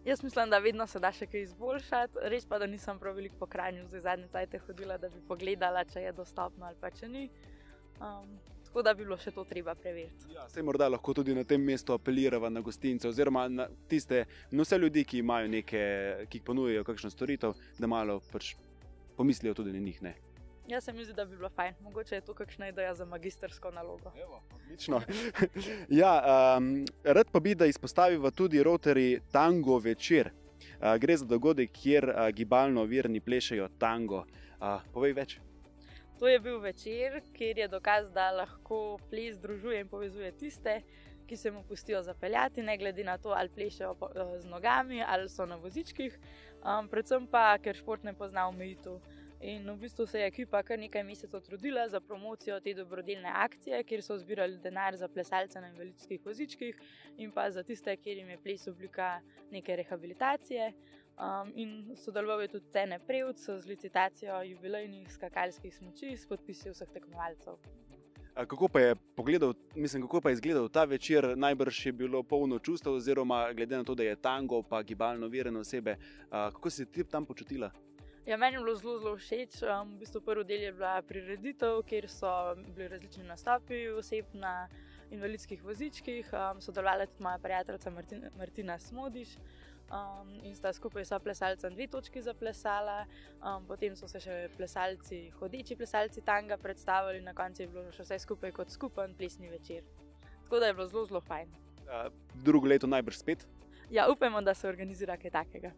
Jaz 0.05 0.23
mislim, 0.23 0.51
da 0.51 0.59
vedno 0.59 0.87
se 0.87 1.01
da 1.01 1.13
še 1.15 1.27
kaj 1.27 1.43
izboljšati. 1.49 2.23
Res 2.31 2.47
pa, 2.47 2.59
da 2.59 2.67
nisem 2.67 2.99
prav 2.99 3.17
veliko 3.17 3.39
po 3.39 3.47
krajnju, 3.47 3.87
zdaj 3.89 4.01
zadnje 4.07 4.29
cajte 4.33 4.61
hodila, 4.67 4.99
da 4.99 5.09
bi 5.09 5.25
pogledala, 5.29 5.85
če 5.85 6.05
je 6.07 6.13
dostopno 6.13 6.67
ali 6.67 6.77
pa 6.81 6.91
če 6.91 7.09
ni. 7.09 7.29
Um, 8.03 8.37
tako 8.73 8.83
da 8.83 8.95
bi 8.95 9.05
bilo 9.05 9.19
še 9.21 9.31
to 9.37 9.43
treba 9.45 9.75
preveriti. 9.77 10.31
Ja, 10.33 10.47
se 10.49 10.63
morda 10.65 10.87
lahko 10.89 11.13
tudi 11.13 11.35
na 11.37 11.45
tem 11.45 11.61
mestu 11.61 11.93
apeliramo 11.93 12.49
na 12.49 12.61
gostince, 12.65 13.05
oziroma 13.09 13.45
na 13.53 13.67
tiste, 13.89 14.25
na 14.51 14.65
vse 14.65 14.79
ljudi, 14.81 15.05
ki 15.05 15.21
imajo 15.21 15.51
nekaj, 15.53 16.25
ki 16.33 16.41
ponujajo 16.41 16.85
kakšno 16.89 17.11
storitev, 17.13 17.53
da 17.77 17.91
malo 17.91 18.23
pač 18.33 18.55
pomislijo 19.19 19.53
tudi 19.61 19.77
na 19.77 19.85
njih. 19.85 20.01
Ne. 20.03 20.15
Jaz 20.73 20.89
se 20.89 20.97
mi 20.97 21.05
zdi, 21.05 21.13
da 21.13 21.29
bi 21.29 21.37
bilo 21.37 21.51
fajn. 21.53 21.77
Mogoče 21.85 22.15
je 22.15 22.25
to 22.25 22.39
kakšna 22.39 22.73
ideja 22.73 22.95
za 22.95 23.05
magistrsko 23.05 23.75
nalogo. 23.77 24.15
Evo, 24.17 24.41
ja, 26.03 26.17
um, 26.57 26.87
rad 27.05 27.29
pa 27.33 27.41
bi, 27.41 27.55
da 27.55 27.69
izpostavimo 27.69 28.31
tudi 28.31 28.65
Rotary 28.65 29.21
Tango 29.33 29.79
večer. 29.79 30.33
Uh, 30.33 30.97
gre 30.97 31.17
za 31.17 31.29
dogodek, 31.29 31.77
kjer 31.77 32.09
uh, 32.09 32.29
gibalno 32.33 32.89
virni 32.89 33.21
plešajo 33.21 33.69
tango. 33.79 34.25
Uh, 34.61 34.81
povej 34.97 35.19
več. 35.21 35.41
To 36.23 36.29
je 36.29 36.39
bil 36.41 36.59
večer, 36.59 37.21
kjer 37.35 37.59
je 37.59 37.67
dokaz, 37.69 38.05
da 38.15 38.29
lahko 38.31 38.99
ples 39.11 39.41
združuje 39.41 39.81
in 39.81 39.89
povezuje 39.89 40.29
tiste, 40.39 40.77
ki 41.27 41.37
se 41.37 41.51
mu 41.51 41.65
pustijo 41.67 42.03
zapeljati, 42.03 42.63
ne 42.63 42.77
glede 42.79 43.05
na 43.05 43.17
to, 43.19 43.33
ali 43.35 43.49
plešejo 43.49 43.97
eh, 44.15 44.39
z 44.39 44.47
nogami 44.47 45.03
ali 45.03 45.29
so 45.29 45.47
na 45.47 45.57
vozičkih, 45.57 46.19
um, 46.63 46.89
predvsem 46.89 47.27
pa, 47.27 47.59
ker 47.59 47.75
šport 47.75 48.07
ne 48.07 48.15
pozna 48.15 48.47
omejitev. 48.49 49.01
In 49.43 49.67
v 49.71 49.77
bistvu 49.83 50.07
se 50.07 50.21
je 50.21 50.31
ekipa 50.31 50.63
kar 50.63 50.79
nekaj 50.79 51.03
mesecev 51.03 51.43
trudila 51.43 51.89
za 51.89 52.01
promocijo 52.01 52.61
te 52.61 52.75
dobrodelne 52.75 53.33
akcije, 53.35 53.83
kjer 53.83 54.03
so 54.07 54.19
zbirali 54.19 54.63
denar 54.63 54.97
za 54.97 55.09
plesalce 55.09 55.61
na 55.61 55.73
invalidskih 55.75 56.21
vozičkih 56.25 56.79
in 57.19 57.33
pa 57.35 57.51
za 57.51 57.67
tiste, 57.67 57.97
kjer 57.97 58.23
jim 58.23 58.31
je 58.31 58.39
ples 58.39 58.69
oblika 58.69 59.17
neke 59.51 59.77
rehabilitacije. 59.77 60.73
Um, 61.19 61.53
in 61.55 61.97
sodeloval 61.97 62.41
je 62.43 62.49
tudi 62.49 62.71
Tene 62.73 62.99
Prevc 62.99 63.39
z 63.39 63.67
licitacijo 63.67 64.43
jubilejnih 64.43 65.13
skakalskih 65.13 65.75
smoči 65.75 66.17
s 66.17 66.27
podpisi 66.27 66.71
vseh 66.71 66.89
tekmovalcev. 66.89 67.61
Kako 68.35 68.69
pa 68.69 68.81
je 68.81 68.95
pogledal, 69.17 69.55
mislim, 69.75 70.03
kako 70.03 70.21
pa 70.21 70.31
je 70.31 70.33
izgledal 70.33 70.69
ta 70.69 70.85
večer, 70.85 71.39
najbrž 71.39 71.87
je 71.87 71.93
bilo 71.93 72.23
polno 72.23 72.59
čustev, 72.59 72.95
oziroma 72.95 73.53
glede 73.53 73.77
na 73.77 73.85
to, 73.85 73.95
da 73.95 74.03
je 74.03 74.17
tango, 74.17 74.63
pa 74.63 74.83
gibalno 74.83 75.29
verjene 75.29 75.59
osebe, 75.61 75.97
kako 76.31 76.71
si 76.71 76.87
ti 76.87 77.05
tam 77.05 77.27
počutila? 77.27 77.71
Ja, 78.27 78.37
meni 78.37 78.57
je 78.57 78.61
bilo 78.63 78.75
zelo, 78.75 78.99
zelo 78.99 79.17
všeč. 79.17 79.63
Um, 79.63 79.97
v 79.97 79.99
bistvu 79.99 80.21
prvi 80.23 80.45
del 80.45 80.61
je 80.63 80.73
bila 80.73 81.03
prireditev, 81.03 81.81
kjer 81.83 82.07
so 82.09 82.31
bili 82.55 82.89
različni 82.89 83.25
nastopi 83.25 83.89
oseb 83.99 84.27
na 84.33 84.69
invalidskih 85.11 85.65
vozičkih. 85.65 86.31
Um, 86.33 86.61
sodelovala 86.61 87.03
je 87.03 87.11
tudi 87.11 87.23
moja 87.23 87.39
prijateljica 87.39 87.91
Martina, 87.91 88.31
Martina 88.39 88.79
Smodiš. 88.79 89.35
Um, 89.93 90.31
in 90.41 90.55
sta 90.57 90.73
skupaj 90.73 91.05
s 91.05 91.13
plesalcem 91.21 91.75
dve 91.75 91.87
točki 91.87 92.23
zaplesala, 92.25 93.05
um, 93.45 93.67
potem 93.69 93.93
so 93.93 94.09
se 94.09 94.23
še 94.25 94.37
plesalci, 94.57 95.27
hodeči 95.37 95.77
plesalci 95.77 96.23
tanga 96.25 96.57
predstavili, 96.57 97.21
na 97.21 97.35
koncu 97.37 97.63
je 97.63 97.69
bilo 97.69 97.93
še 97.93 98.07
vse 98.07 98.19
skupaj 98.25 98.55
kot 98.57 98.73
skupen 98.73 99.13
plesni 99.19 99.53
večer. 99.53 99.85
Tako 100.47 100.63
da 100.63 100.71
je 100.71 100.77
bilo 100.79 100.89
zelo, 100.89 101.05
zelo 101.11 101.21
fajn. 101.21 101.53
Uh, 101.85 102.09
drugo 102.41 102.73
leto 102.73 102.89
najbrž 102.89 103.21
spet? 103.21 103.45
Ja, 103.93 104.09
upamo, 104.09 104.41
da 104.41 104.55
se 104.57 104.65
organizira 104.69 105.19
kaj 105.21 105.35
takega. 105.37 105.75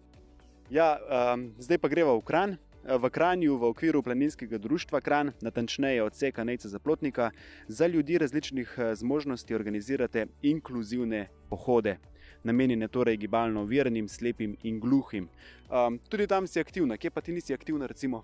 Ja, 0.70 0.94
um, 1.10 1.48
zdaj 1.58 1.82
pa 1.82 1.90
greva 1.90 2.14
v 2.14 2.22
Kran. 2.22 2.54
V 2.84 3.10
Kranju 3.10 3.56
v 3.56 3.64
okviru 3.64 4.02
planinskega 4.02 4.58
društva 4.58 5.00
Kran, 5.00 5.32
natančneje 5.40 6.02
odseka 6.02 6.44
Nejca 6.44 6.68
Zaplotnika, 6.68 7.30
za 7.68 7.86
ljudi 7.86 8.18
različnih 8.18 8.74
eh, 8.76 8.94
zmožnosti 8.94 9.54
organizirate 9.54 10.26
inkluzivne 10.42 11.28
pohode, 11.50 11.96
namenjene 12.42 12.88
torej 12.88 13.16
gibalno 13.16 13.62
uverjenim, 13.62 14.08
slepim 14.08 14.56
in 14.62 14.80
gluhim. 14.80 15.28
Um, 15.70 15.98
tudi 16.08 16.26
tam 16.26 16.46
si 16.46 16.60
aktivna, 16.60 16.96
kje 16.96 17.10
pa 17.10 17.20
ti 17.20 17.32
nisi 17.32 17.54
aktivna? 17.54 17.88
Uh, 18.04 18.20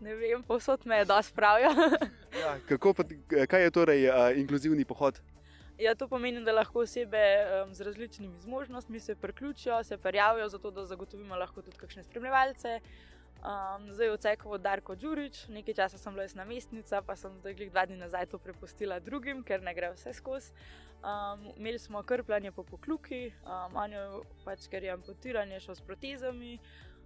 ne 0.00 0.14
vem, 0.14 0.42
posod 0.42 0.84
me 0.84 0.98
je, 0.98 1.04
da 1.04 1.22
spravijo. 1.22 1.70
ja, 2.42 3.46
kaj 3.46 3.62
je 3.62 3.70
torej 3.70 4.08
uh, 4.08 4.36
inkluzivni 4.36 4.84
pohod? 4.84 5.20
Ja, 5.78 5.94
to 5.94 6.08
pomeni, 6.08 6.44
da 6.44 6.52
lahko 6.52 6.84
osebe 6.84 7.18
um, 7.64 7.74
z 7.74 7.80
različnimi 7.80 8.40
zmožnostmi 8.40 9.00
se 9.00 9.14
priključijo, 9.14 9.84
se 9.84 9.96
prijavijo, 9.96 10.48
zato 10.48 10.70
da 10.70 10.84
zagotovimo 10.84 11.36
lahko 11.36 11.62
tudi 11.62 11.76
kakšne 11.76 12.04
spremljevalce. 12.04 12.80
Um, 13.38 13.92
zdaj 13.94 14.10
odsekovo 14.10 14.58
Darko 14.58 14.96
Đurič, 14.98 15.44
nekaj 15.48 15.74
časa 15.74 15.98
sem 15.98 16.12
bila 16.12 16.24
jaz 16.26 16.34
namestnica, 16.34 16.98
pa 17.06 17.14
sem 17.16 17.36
zdaj 17.38 17.54
dva 17.70 17.84
dni 17.86 17.94
nazaj 18.00 18.26
to 18.32 18.38
prepustila 18.42 18.98
drugim, 18.98 19.44
ker 19.46 19.62
ne 19.62 19.74
gre 19.74 19.92
vse 19.94 20.10
skozi. 20.12 20.50
Um, 20.98 21.44
imeli 21.54 21.78
smo 21.78 22.02
krpljanje 22.02 22.50
po 22.52 22.64
pokluki, 22.66 23.30
um, 23.46 23.76
on 23.78 23.94
je 23.94 24.02
pač, 24.44 24.66
ker 24.66 24.82
je 24.82 24.90
amputiranje 24.90 25.60
šel 25.60 25.78
s 25.78 25.86
protezami. 25.86 26.58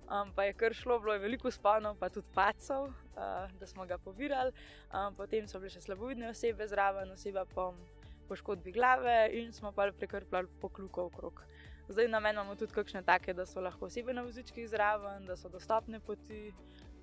Um, 0.08 0.32
pa 0.32 0.48
je 0.48 0.56
kar 0.56 0.72
šlo, 0.74 0.98
bilo 1.00 1.12
je 1.12 1.20
veliko 1.20 1.50
spanov, 1.50 1.98
pa 2.00 2.08
tudi 2.08 2.26
pacov, 2.34 2.88
uh, 2.88 3.52
da 3.60 3.66
smo 3.66 3.84
ga 3.86 3.98
pobirali. 3.98 4.56
Um, 4.88 5.12
potem 5.14 5.44
so 5.48 5.60
bile 5.60 5.70
še 5.70 5.84
slabovidne 5.84 6.32
osebe 6.32 6.64
zraven, 6.68 7.12
oseba 7.12 7.44
pa 7.44 7.70
poškodbi 8.28 8.72
glave 8.72 9.28
in 9.36 9.52
smo 9.52 9.72
pa 9.72 9.90
prekrpljali 9.92 10.48
pokluko 10.64 11.10
okrog. 11.12 11.44
Zdaj 11.88 12.08
na 12.08 12.20
meni 12.20 12.38
imamo 12.38 12.54
tudi 12.56 12.72
kakšne 12.72 13.02
take, 13.02 13.34
da 13.34 13.46
so 13.46 13.60
lahko 13.60 13.86
osebe 13.86 14.14
na 14.14 14.22
vozičkih 14.22 14.68
zraven, 14.68 15.26
da 15.26 15.36
so 15.36 15.48
dostopne 15.48 16.00
poti. 16.00 16.52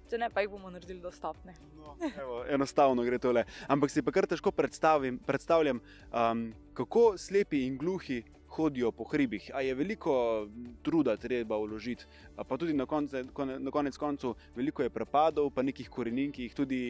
Če 0.09 0.17
ne, 0.17 0.29
pa 0.33 0.41
jih 0.41 0.49
bomo 0.49 0.71
naredili 0.73 1.01
dostopne. 1.03 1.53
No, 1.77 1.93
evo, 2.09 2.39
enostavno 2.49 3.03
gre 3.05 3.19
tole. 3.21 3.43
Ampak 3.69 3.91
si 3.93 4.01
pa 4.01 4.11
kar 4.11 4.25
težko 4.25 4.49
predstavljam, 4.55 5.81
um, 6.09 6.41
kako 6.73 7.03
slepi 7.17 7.67
in 7.67 7.77
gluhi 7.77 8.23
hodijo 8.49 8.91
po 8.91 9.03
hribih. 9.03 9.51
A 9.53 9.61
je 9.61 9.75
veliko 9.75 10.47
truda 10.81 11.17
treba 11.17 11.57
vložiti, 11.57 12.05
pa 12.35 12.57
tudi 12.57 12.73
na, 12.73 12.85
konce, 12.85 13.23
na 13.59 13.71
konec 13.71 13.97
koncu 13.97 14.33
veliko 14.55 14.83
je 14.83 14.89
prepadov, 14.89 15.51
pa 15.53 15.61
nekih 15.61 15.89
korenin, 15.89 16.33
ki 16.33 16.49
jih 16.49 16.57
tudi 16.57 16.81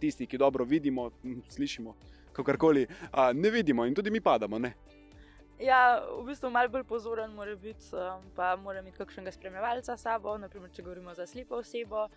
tisti, 0.00 0.26
ki 0.26 0.38
dobro 0.38 0.64
vidimo, 0.64 1.10
slišimo, 1.48 1.94
kakorkoli, 2.32 2.86
ne 3.34 3.50
vidimo 3.50 3.86
in 3.86 3.94
tudi 3.94 4.10
mi 4.10 4.20
padamo. 4.20 4.58
Ne? 4.58 4.74
Ja, 5.58 6.04
v 6.04 6.26
bistvu 6.28 6.50
malo 6.52 6.68
bolj 6.68 6.84
pozoren 6.84 7.32
mora 7.32 7.54
biti, 7.56 7.88
um, 7.96 8.24
pa 8.36 8.50
mora 8.60 8.82
imeti 8.82 8.98
kakšnega 8.98 9.32
spremljevalca 9.32 9.96
s 9.96 10.04
sabo, 10.04 10.34
naprimer, 10.38 10.70
če 10.70 10.84
govorimo 10.84 11.14
za 11.14 11.26
slepo 11.26 11.62
osebo. 11.62 12.08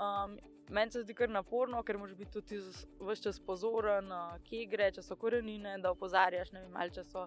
Um, 0.00 0.36
Meni 0.72 0.90
se 0.90 1.02
zdi 1.02 1.12
kar 1.12 1.28
naporno, 1.28 1.82
ker 1.84 1.98
moraš 2.00 2.16
biti 2.16 2.32
tudi 2.32 2.56
vse 2.56 3.22
čas 3.22 3.40
pozoren, 3.40 4.08
uh, 4.12 4.36
kje 4.48 4.62
gre, 4.72 4.86
če 4.96 5.02
so 5.04 5.16
korenine, 5.20 5.74
da 5.80 5.92
opozarjaš, 5.92 6.54
ne 6.56 6.62
vem, 6.62 6.76
ali 6.80 6.92
če 6.92 7.04
so 7.04 7.26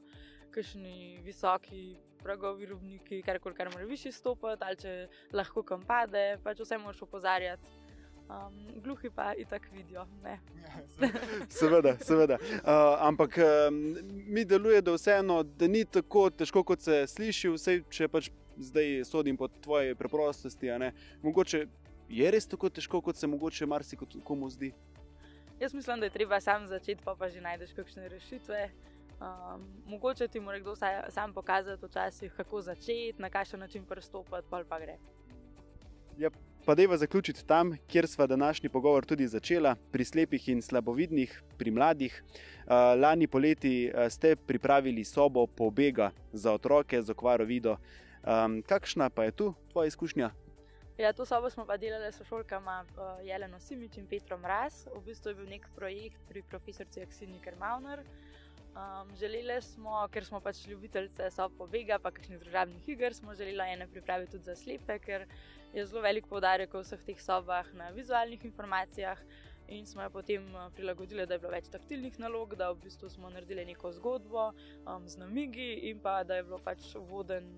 kakšni 0.53 1.19
visoki 1.25 1.99
pragovi 2.23 2.65
rubniki, 2.65 3.21
kar 3.25 3.37
koli, 3.41 3.57
kar 3.57 3.69
mora 3.73 3.85
višji 3.85 4.13
stopiti, 4.13 4.65
ali 4.65 4.81
če 4.81 4.95
lahko 5.37 5.61
kam 5.65 5.85
pade, 5.85 6.25
pač 6.45 6.65
vse 6.65 6.81
moraš 6.81 7.05
opozarjati 7.05 7.76
um, 8.29 8.81
gluhi 8.83 9.09
pa 9.09 9.33
i 9.33 9.45
tako 9.45 9.65
vidijo. 9.73 10.05
seveda, 11.59 11.97
seveda. 12.01 12.37
Uh, 12.41 12.69
ampak 12.99 13.37
um, 13.37 13.97
mi 14.27 14.45
deluje, 14.45 14.81
da 14.81 14.93
vseeno, 14.93 15.43
da 15.43 15.67
ni 15.67 15.85
tako 15.85 16.29
težko, 16.29 16.63
kot 16.63 16.81
se 16.81 17.07
sliši, 17.07 17.49
vse 17.55 17.81
če 17.89 18.07
pač 18.07 18.29
zdaj 18.57 19.03
sodim 19.05 19.37
po 19.37 19.47
tvoji 19.47 19.95
preprostosti. 19.95 20.69
Mogoče 21.21 21.67
je 22.09 22.31
res 22.31 22.47
tako 22.47 22.69
težko, 22.69 23.01
kot 23.01 23.15
se 23.15 23.27
mogoče 23.27 23.65
marsikomu 23.65 24.49
zdi. 24.49 24.73
Jaz 25.59 25.73
mislim, 25.73 25.99
da 25.99 26.05
je 26.05 26.13
treba 26.13 26.39
sam 26.41 26.67
začeti, 26.67 27.01
pa, 27.03 27.15
pa 27.15 27.29
že 27.29 27.41
najdeš 27.41 27.73
kakšne 27.73 28.09
rešitve. 28.09 28.69
Um, 29.17 29.63
mogoče 29.85 30.27
ti 30.27 30.39
mora 30.39 30.59
kdo 30.59 30.75
sam 31.09 31.33
pokazati, 31.33 31.85
včasih, 31.85 32.33
kako 32.37 32.61
začeti, 32.61 33.15
na 33.17 33.29
kakšen 33.29 33.59
način 33.59 33.85
pristopiti, 33.85 34.47
pa 34.49 34.63
pa 34.69 34.79
gre. 34.79 34.97
Ja, 36.17 36.29
pa 36.67 36.75
deva 36.75 36.97
zaključiti 36.97 37.45
tam, 37.47 37.77
kjer 37.87 38.07
sva 38.07 38.27
današnji 38.27 38.69
pogovor 38.69 39.05
tudi 39.05 39.27
začela, 39.27 39.75
pri 39.91 40.05
slepih 40.05 40.49
in 40.49 40.61
slabovidnih, 40.61 41.43
pri 41.57 41.71
mladih. 41.71 42.23
Lani 43.01 43.27
poleti 43.27 43.91
ste 44.09 44.35
pripravili 44.35 45.03
sobo 45.03 45.45
pobega 45.47 46.11
za 46.33 46.53
otroke 46.53 47.01
z 47.01 47.09
okvaro 47.09 47.45
video. 47.45 47.77
Um, 48.23 48.61
kakšna 48.67 49.09
pa 49.09 49.23
je 49.23 49.31
tu 49.31 49.53
tvoja 49.71 49.87
izkušnja? 49.87 50.31
Ja, 50.97 51.13
to 51.13 51.25
sobo 51.25 51.49
smo 51.49 51.65
pa 51.65 51.77
delali 51.77 52.11
s 52.11 52.21
šolkama 52.27 52.83
uh, 52.83 53.25
Jeleno 53.25 53.59
Simič 53.59 53.97
in 53.97 54.07
Petrom 54.07 54.45
Raz. 54.45 54.87
V 54.95 55.05
bistvu 55.05 55.29
je 55.29 55.35
bil 55.35 55.47
nek 55.49 55.69
projekt 55.75 56.19
pri 56.27 56.41
profesorici 56.41 57.01
Aksini 57.01 57.39
Kermauner. 57.39 58.03
Um, 58.77 59.15
želeli 59.17 59.61
smo, 59.61 60.03
ker 60.13 60.25
smo 60.25 60.39
pač 60.39 60.59
ljubiteljce 60.67 61.31
so 61.33 61.47
pobega, 61.57 61.97
pa 61.97 62.11
kakšnih 62.13 62.39
družabnih 62.43 62.89
iger, 62.93 63.15
smo 63.15 63.33
želeli 63.35 63.71
ene 63.73 63.87
pripraviti 63.89 64.31
tudi 64.35 64.43
za 64.43 64.55
slepe, 64.55 64.99
ker 64.99 65.25
je 65.73 65.85
zelo 65.85 66.03
velik 66.05 66.27
poudarek 66.29 66.73
v 66.73 66.83
vseh 66.83 67.01
teh 67.07 67.21
sobah 67.21 67.71
na 67.73 67.89
vizualnih 67.95 68.45
informacijah. 68.45 69.23
In 69.67 69.85
smo 69.85 70.03
jo 70.05 70.11
potem 70.13 70.45
uh, 70.55 70.69
prilagodili, 70.75 71.25
da 71.25 71.35
je 71.35 71.41
bilo 71.43 71.51
več 71.51 71.71
taktilnih 71.73 72.19
nalog, 72.21 72.53
da 72.55 72.69
v 72.71 72.83
bistvu 72.85 73.09
smo 73.09 73.33
naredili 73.33 73.65
neko 73.65 73.91
zgodbo 73.97 74.51
um, 74.51 75.09
z 75.09 75.17
namigi 75.19 75.73
in 75.89 75.99
pa 75.99 76.21
da 76.23 76.37
je 76.37 76.45
bilo 76.47 76.61
pač 76.63 76.93
voden 77.09 77.49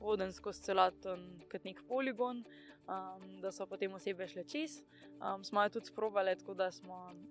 voden 0.00 0.32
skozi 0.32 0.62
celoten 0.62 1.24
kot 1.50 1.64
nek 1.64 1.80
poligon, 1.88 2.44
um, 2.86 3.24
da 3.40 3.52
so 3.52 3.66
potem 3.66 3.94
osebe 3.96 4.28
šle 4.28 4.44
čez. 4.44 4.82
Um, 5.16 5.44
smo 5.44 5.64
jo 5.64 5.78
tudi 5.78 5.90
sprobali, 5.92 6.36
tako 6.36 6.54
da 6.54 6.70
smo 6.72 7.00
um, 7.08 7.24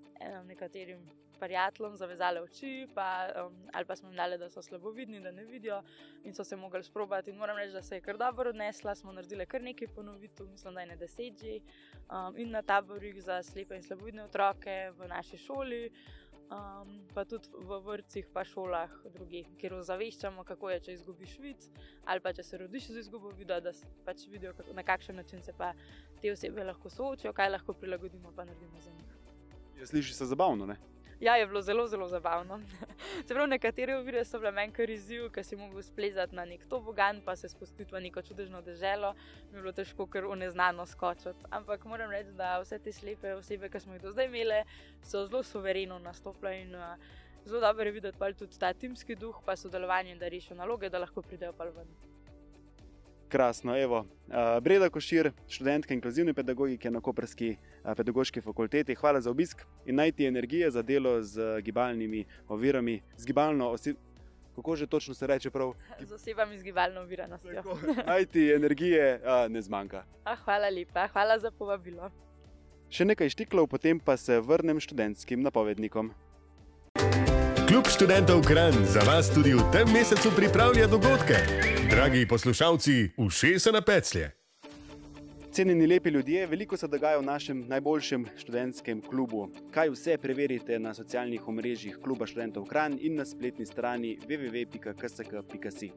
nekaterim 0.47 1.05
prijateljem 1.39 1.95
zavezali 1.97 2.39
oči, 2.39 2.87
pa, 2.95 3.27
um, 3.45 3.55
ali 3.73 3.85
pa 3.85 3.95
smo 3.95 4.09
jim 4.09 4.15
dali, 4.15 4.37
da 4.37 4.49
so 4.49 4.61
slabovidni, 4.61 5.21
da 5.21 5.31
ne 5.31 5.45
vidijo 5.45 5.81
in 6.23 6.33
so 6.33 6.43
se 6.43 6.55
mogli 6.55 6.83
sprobati. 6.83 7.29
In 7.29 7.37
moram 7.37 7.57
reči, 7.57 7.73
da 7.73 7.81
se 7.81 7.95
je 7.95 8.01
kar 8.01 8.17
dobro 8.17 8.49
odnesla, 8.49 8.95
smo 8.95 9.11
naredili 9.11 9.45
kar 9.45 9.61
nekaj 9.61 9.87
ponovitev, 9.87 10.47
mislim, 10.47 10.73
da 10.73 10.81
je 10.81 10.87
ne 10.87 10.95
deset 10.95 11.41
že 11.41 11.59
um, 12.09 12.37
in 12.37 12.51
na 12.51 12.61
taborih 12.61 13.23
za 13.23 13.43
slepe 13.43 13.75
in 13.75 13.83
slabovidne 13.83 14.23
otroke 14.23 14.91
v 14.97 15.07
naši 15.07 15.37
šoli 15.37 15.91
um, 16.49 17.01
pa 17.13 17.25
tudi 17.25 17.49
v 17.53 17.79
vrtcih, 17.81 18.27
pa 18.33 18.43
šolah, 18.45 18.91
drugi, 19.13 19.45
kjer 19.59 19.75
ozaveščamo, 19.79 20.43
kako 20.47 20.69
je, 20.73 20.79
če 20.87 20.95
izgubiš 20.99 21.37
vid, 21.41 21.67
ali 22.05 22.23
pa 22.23 22.33
če 22.33 22.43
se 22.45 22.59
rodiš 22.61 22.89
z 22.93 23.05
izgubo 23.05 23.31
vida, 23.35 23.59
da 23.63 23.73
pač 24.05 24.25
vidijo, 24.29 24.53
na 24.73 24.83
kakšen 24.85 25.15
način 25.15 25.41
se 25.43 25.53
pa 25.57 25.73
te 26.21 26.31
osebe 26.31 26.63
lahko 26.63 26.89
soočijo, 26.89 27.33
kaj 27.33 27.53
lahko 27.55 27.73
prilagodimo, 27.73 28.33
pa 28.35 28.45
naredimo 28.45 28.81
za 28.81 28.91
njih. 28.91 29.15
Ja, 29.79 29.87
sliši 29.87 30.13
se 30.13 30.25
zabavno, 30.25 30.65
ne? 30.65 30.77
Ja, 31.25 31.35
je 31.35 31.47
bilo 31.47 31.61
zelo, 31.61 31.87
zelo 31.87 32.07
zabavno. 32.07 32.59
Čeprav 33.27 33.47
nekatere 33.47 33.95
ovire 33.97 34.25
so 34.25 34.37
bile 34.39 34.51
meni 34.51 34.73
kar 34.73 34.89
izziv, 34.93 35.23
ker 35.33 35.43
si 35.43 35.57
mogel 35.57 35.81
splezati 35.81 36.35
na 36.37 36.45
nek 36.45 36.67
tobogan, 36.69 37.23
pa 37.25 37.33
se 37.35 37.49
spustiti 37.49 37.95
v 37.95 38.03
neko 38.05 38.21
čudežno 38.21 38.61
deželo, 38.61 39.15
mi 39.49 39.57
je 39.57 39.63
bilo 39.63 39.73
težko, 39.73 40.05
ker 40.05 40.27
v 40.29 40.37
neznano 40.43 40.85
skočiti. 40.85 41.49
Ampak 41.49 41.89
moram 41.89 42.13
reči, 42.13 42.35
da 42.37 42.59
vse 42.61 42.77
te 42.77 42.93
slepe 42.93 43.33
osebe, 43.39 43.73
ki 43.73 43.81
smo 43.81 43.97
jih 43.97 44.05
do 44.05 44.13
zdaj 44.13 44.29
imeli, 44.29 44.61
so 45.01 45.25
zelo 45.25 45.41
suvereno 45.43 45.97
nastopile 45.99 46.59
in 46.61 46.75
uh, 46.77 46.93
zelo 47.45 47.63
dobro 47.65 47.89
je 47.89 47.97
videti 47.97 48.33
tudi 48.37 48.59
ta 48.59 48.73
timski 48.73 49.15
duh, 49.15 49.41
pa 49.45 49.55
sodelovanje, 49.55 50.19
da 50.21 50.29
rešijo 50.29 50.61
naloge, 50.61 50.93
da 50.93 51.01
lahko 51.01 51.25
pridejo 51.25 51.57
pa 51.57 51.65
ven. 51.73 51.89
Krasno, 53.35 53.77
evo. 53.77 54.05
Breda 54.61 54.87
Košir, 54.89 55.31
študentka 55.47 55.93
inkluzivne 55.93 56.33
pedagogike 56.33 56.91
na 56.91 57.01
Koperski 57.01 57.57
pedagoški 57.83 58.41
fakulteti. 58.41 58.95
Hvala 58.95 59.19
za 59.21 59.29
obisk 59.29 59.65
in 59.85 59.95
najti 59.95 60.25
energije 60.25 60.71
za 60.71 60.81
delo 60.81 61.21
z 61.21 61.59
gibalnimi 61.61 62.25
ovirami, 62.47 63.01
z 63.17 63.25
gibalno 63.25 63.69
osebno. 63.69 63.99
Kako 64.55 64.75
že 64.75 64.87
točno 64.87 65.13
se 65.13 65.27
reče? 65.27 65.49
Prav? 65.49 65.73
Z 66.07 66.13
osebami 66.13 66.59
z 66.59 66.63
gibalno 66.63 67.01
oviranostjo. 67.01 67.63
Najti 68.07 68.51
energije 68.51 69.21
a, 69.25 69.47
ne 69.47 69.61
zmanjka. 69.61 70.05
A, 70.23 70.35
hvala 70.35 70.69
lepa, 70.69 71.07
hvala 71.07 71.39
za 71.39 71.51
povabilo. 71.51 72.07
Še 72.89 73.03
nekaj 73.05 73.35
štiklov, 73.35 73.67
potem 73.67 73.99
pa 73.99 74.15
se 74.17 74.39
vrnem 74.39 74.79
študentskim 74.79 75.43
napovednikom. 75.43 76.13
Klub 77.75 77.91
študentov 77.91 78.39
Kran 78.47 78.71
za 78.87 79.03
vas 79.03 79.27
tudi 79.27 79.51
v 79.51 79.59
tem 79.67 79.83
mesecu 79.91 80.31
pripravlja 80.31 80.87
dogodke. 80.87 81.35
Dragi 81.91 82.23
poslušalci, 82.23 83.19
ušesa 83.19 83.71
na 83.71 83.81
peclje. 83.81 84.31
Cenjeni 85.51 85.87
lepi 85.87 86.09
ljudje, 86.09 86.47
veliko 86.47 86.77
se 86.77 86.87
dogaja 86.87 87.19
v 87.19 87.25
našem 87.27 87.65
najboljšem 87.67 88.25
študentskem 88.37 89.01
klubu. 89.01 89.49
Kaj 89.75 89.91
vse 89.91 90.15
preverite 90.17 90.79
na 90.79 90.93
socialnih 90.93 91.47
omrežjih 91.47 91.99
Kluba 91.99 92.23
študentov 92.23 92.63
Kran 92.63 92.95
in 93.01 93.19
na 93.19 93.25
spletni 93.25 93.65
strani 93.65 94.15
www.ksk.si. 94.23 95.91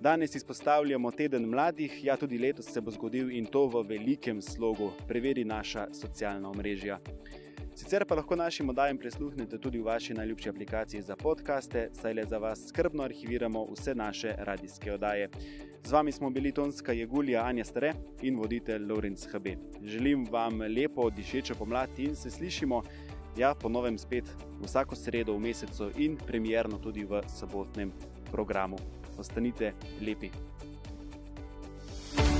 Danes 0.00 0.34
izpostavljamo 0.34 1.10
teden 1.10 1.44
mladih, 1.44 2.00
ja 2.04 2.16
tudi 2.16 2.38
letos 2.38 2.72
se 2.72 2.80
bo 2.80 2.90
zgodil 2.90 3.28
in 3.30 3.44
to 3.44 3.66
v 3.68 3.84
velikem 3.92 4.40
slogu. 4.42 4.92
Preveri 5.08 5.44
naša 5.44 5.88
socialna 5.92 6.48
omrežja. 6.48 6.96
Sicer 7.74 8.04
pa 8.06 8.14
lahko 8.14 8.36
našim 8.36 8.68
oddajam 8.70 8.98
prisluhnete 8.98 9.58
tudi 9.58 9.80
v 9.80 9.84
vaši 9.84 10.14
najljubši 10.14 10.48
aplikaciji 10.48 11.02
za 11.02 11.16
podkaste, 11.16 11.88
saj 11.92 12.14
le 12.14 12.24
za 12.24 12.38
vas 12.38 12.68
skrbno 12.68 13.02
arhiviramo 13.02 13.64
vse 13.72 13.94
naše 13.94 14.34
radijske 14.38 14.92
oddaje. 14.92 15.28
Z 15.84 15.92
vami 15.92 16.12
smo 16.12 16.30
bili 16.30 16.52
tonska 16.52 16.92
Jegulja 16.92 17.42
Anja 17.42 17.64
Stare 17.64 17.92
in 18.22 18.38
voditelj 18.38 18.86
Lorenz 18.86 19.26
HB. 19.26 19.46
Želim 19.82 20.26
vam 20.30 20.60
lepo 20.60 21.10
dišečo 21.10 21.54
pomlad 21.54 21.98
in 21.98 22.16
se 22.16 22.30
slišimo, 22.30 22.82
ja, 23.36 23.54
po 23.54 23.68
novem 23.68 23.98
spet 23.98 24.24
vsako 24.62 24.94
sredo 24.94 25.34
v 25.34 25.40
mesecu 25.40 25.90
in 25.98 26.16
premjerno 26.26 26.78
tudi 26.78 27.04
v 27.04 27.22
sobotnem 27.28 27.92
programu. 28.30 28.78
Ostanite 29.18 29.72
lepi. 30.00 30.30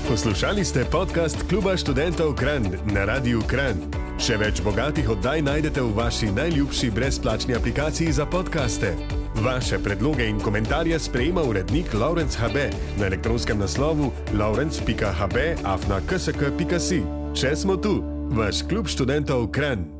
Poslušali 0.09 0.65
ste 0.65 0.85
podcast 0.85 1.49
Kluba 1.49 1.73
študentov 1.77 2.37
Kran 2.37 2.69
na 2.93 3.09
Radiu 3.09 3.41
Kran. 3.49 3.73
Še 4.21 4.37
več 4.37 4.61
bogatih 4.61 5.09
oddaj 5.09 5.41
najdete 5.41 5.81
v 5.81 5.97
vaši 5.97 6.29
najljubši 6.29 6.91
brezplačni 6.93 7.57
aplikaciji 7.57 8.13
za 8.13 8.29
podkaste. 8.29 8.93
Vaše 9.41 9.81
predloge 9.81 10.29
in 10.29 10.37
komentarje 10.37 10.99
sprejema 10.99 11.41
urednik 11.41 11.89
Laurence 11.97 12.37
HB 12.37 12.69
na 13.01 13.09
elektronskem 13.09 13.57
naslovu 13.57 14.13
laurence.hb 14.37 15.37
afna 15.65 15.97
ksk.si. 16.05 17.01
Če 17.33 17.55
smo 17.57 17.73
tu, 17.73 17.97
vaš 18.29 18.61
klub 18.69 18.85
študentov 18.85 19.49
Kran. 19.49 19.94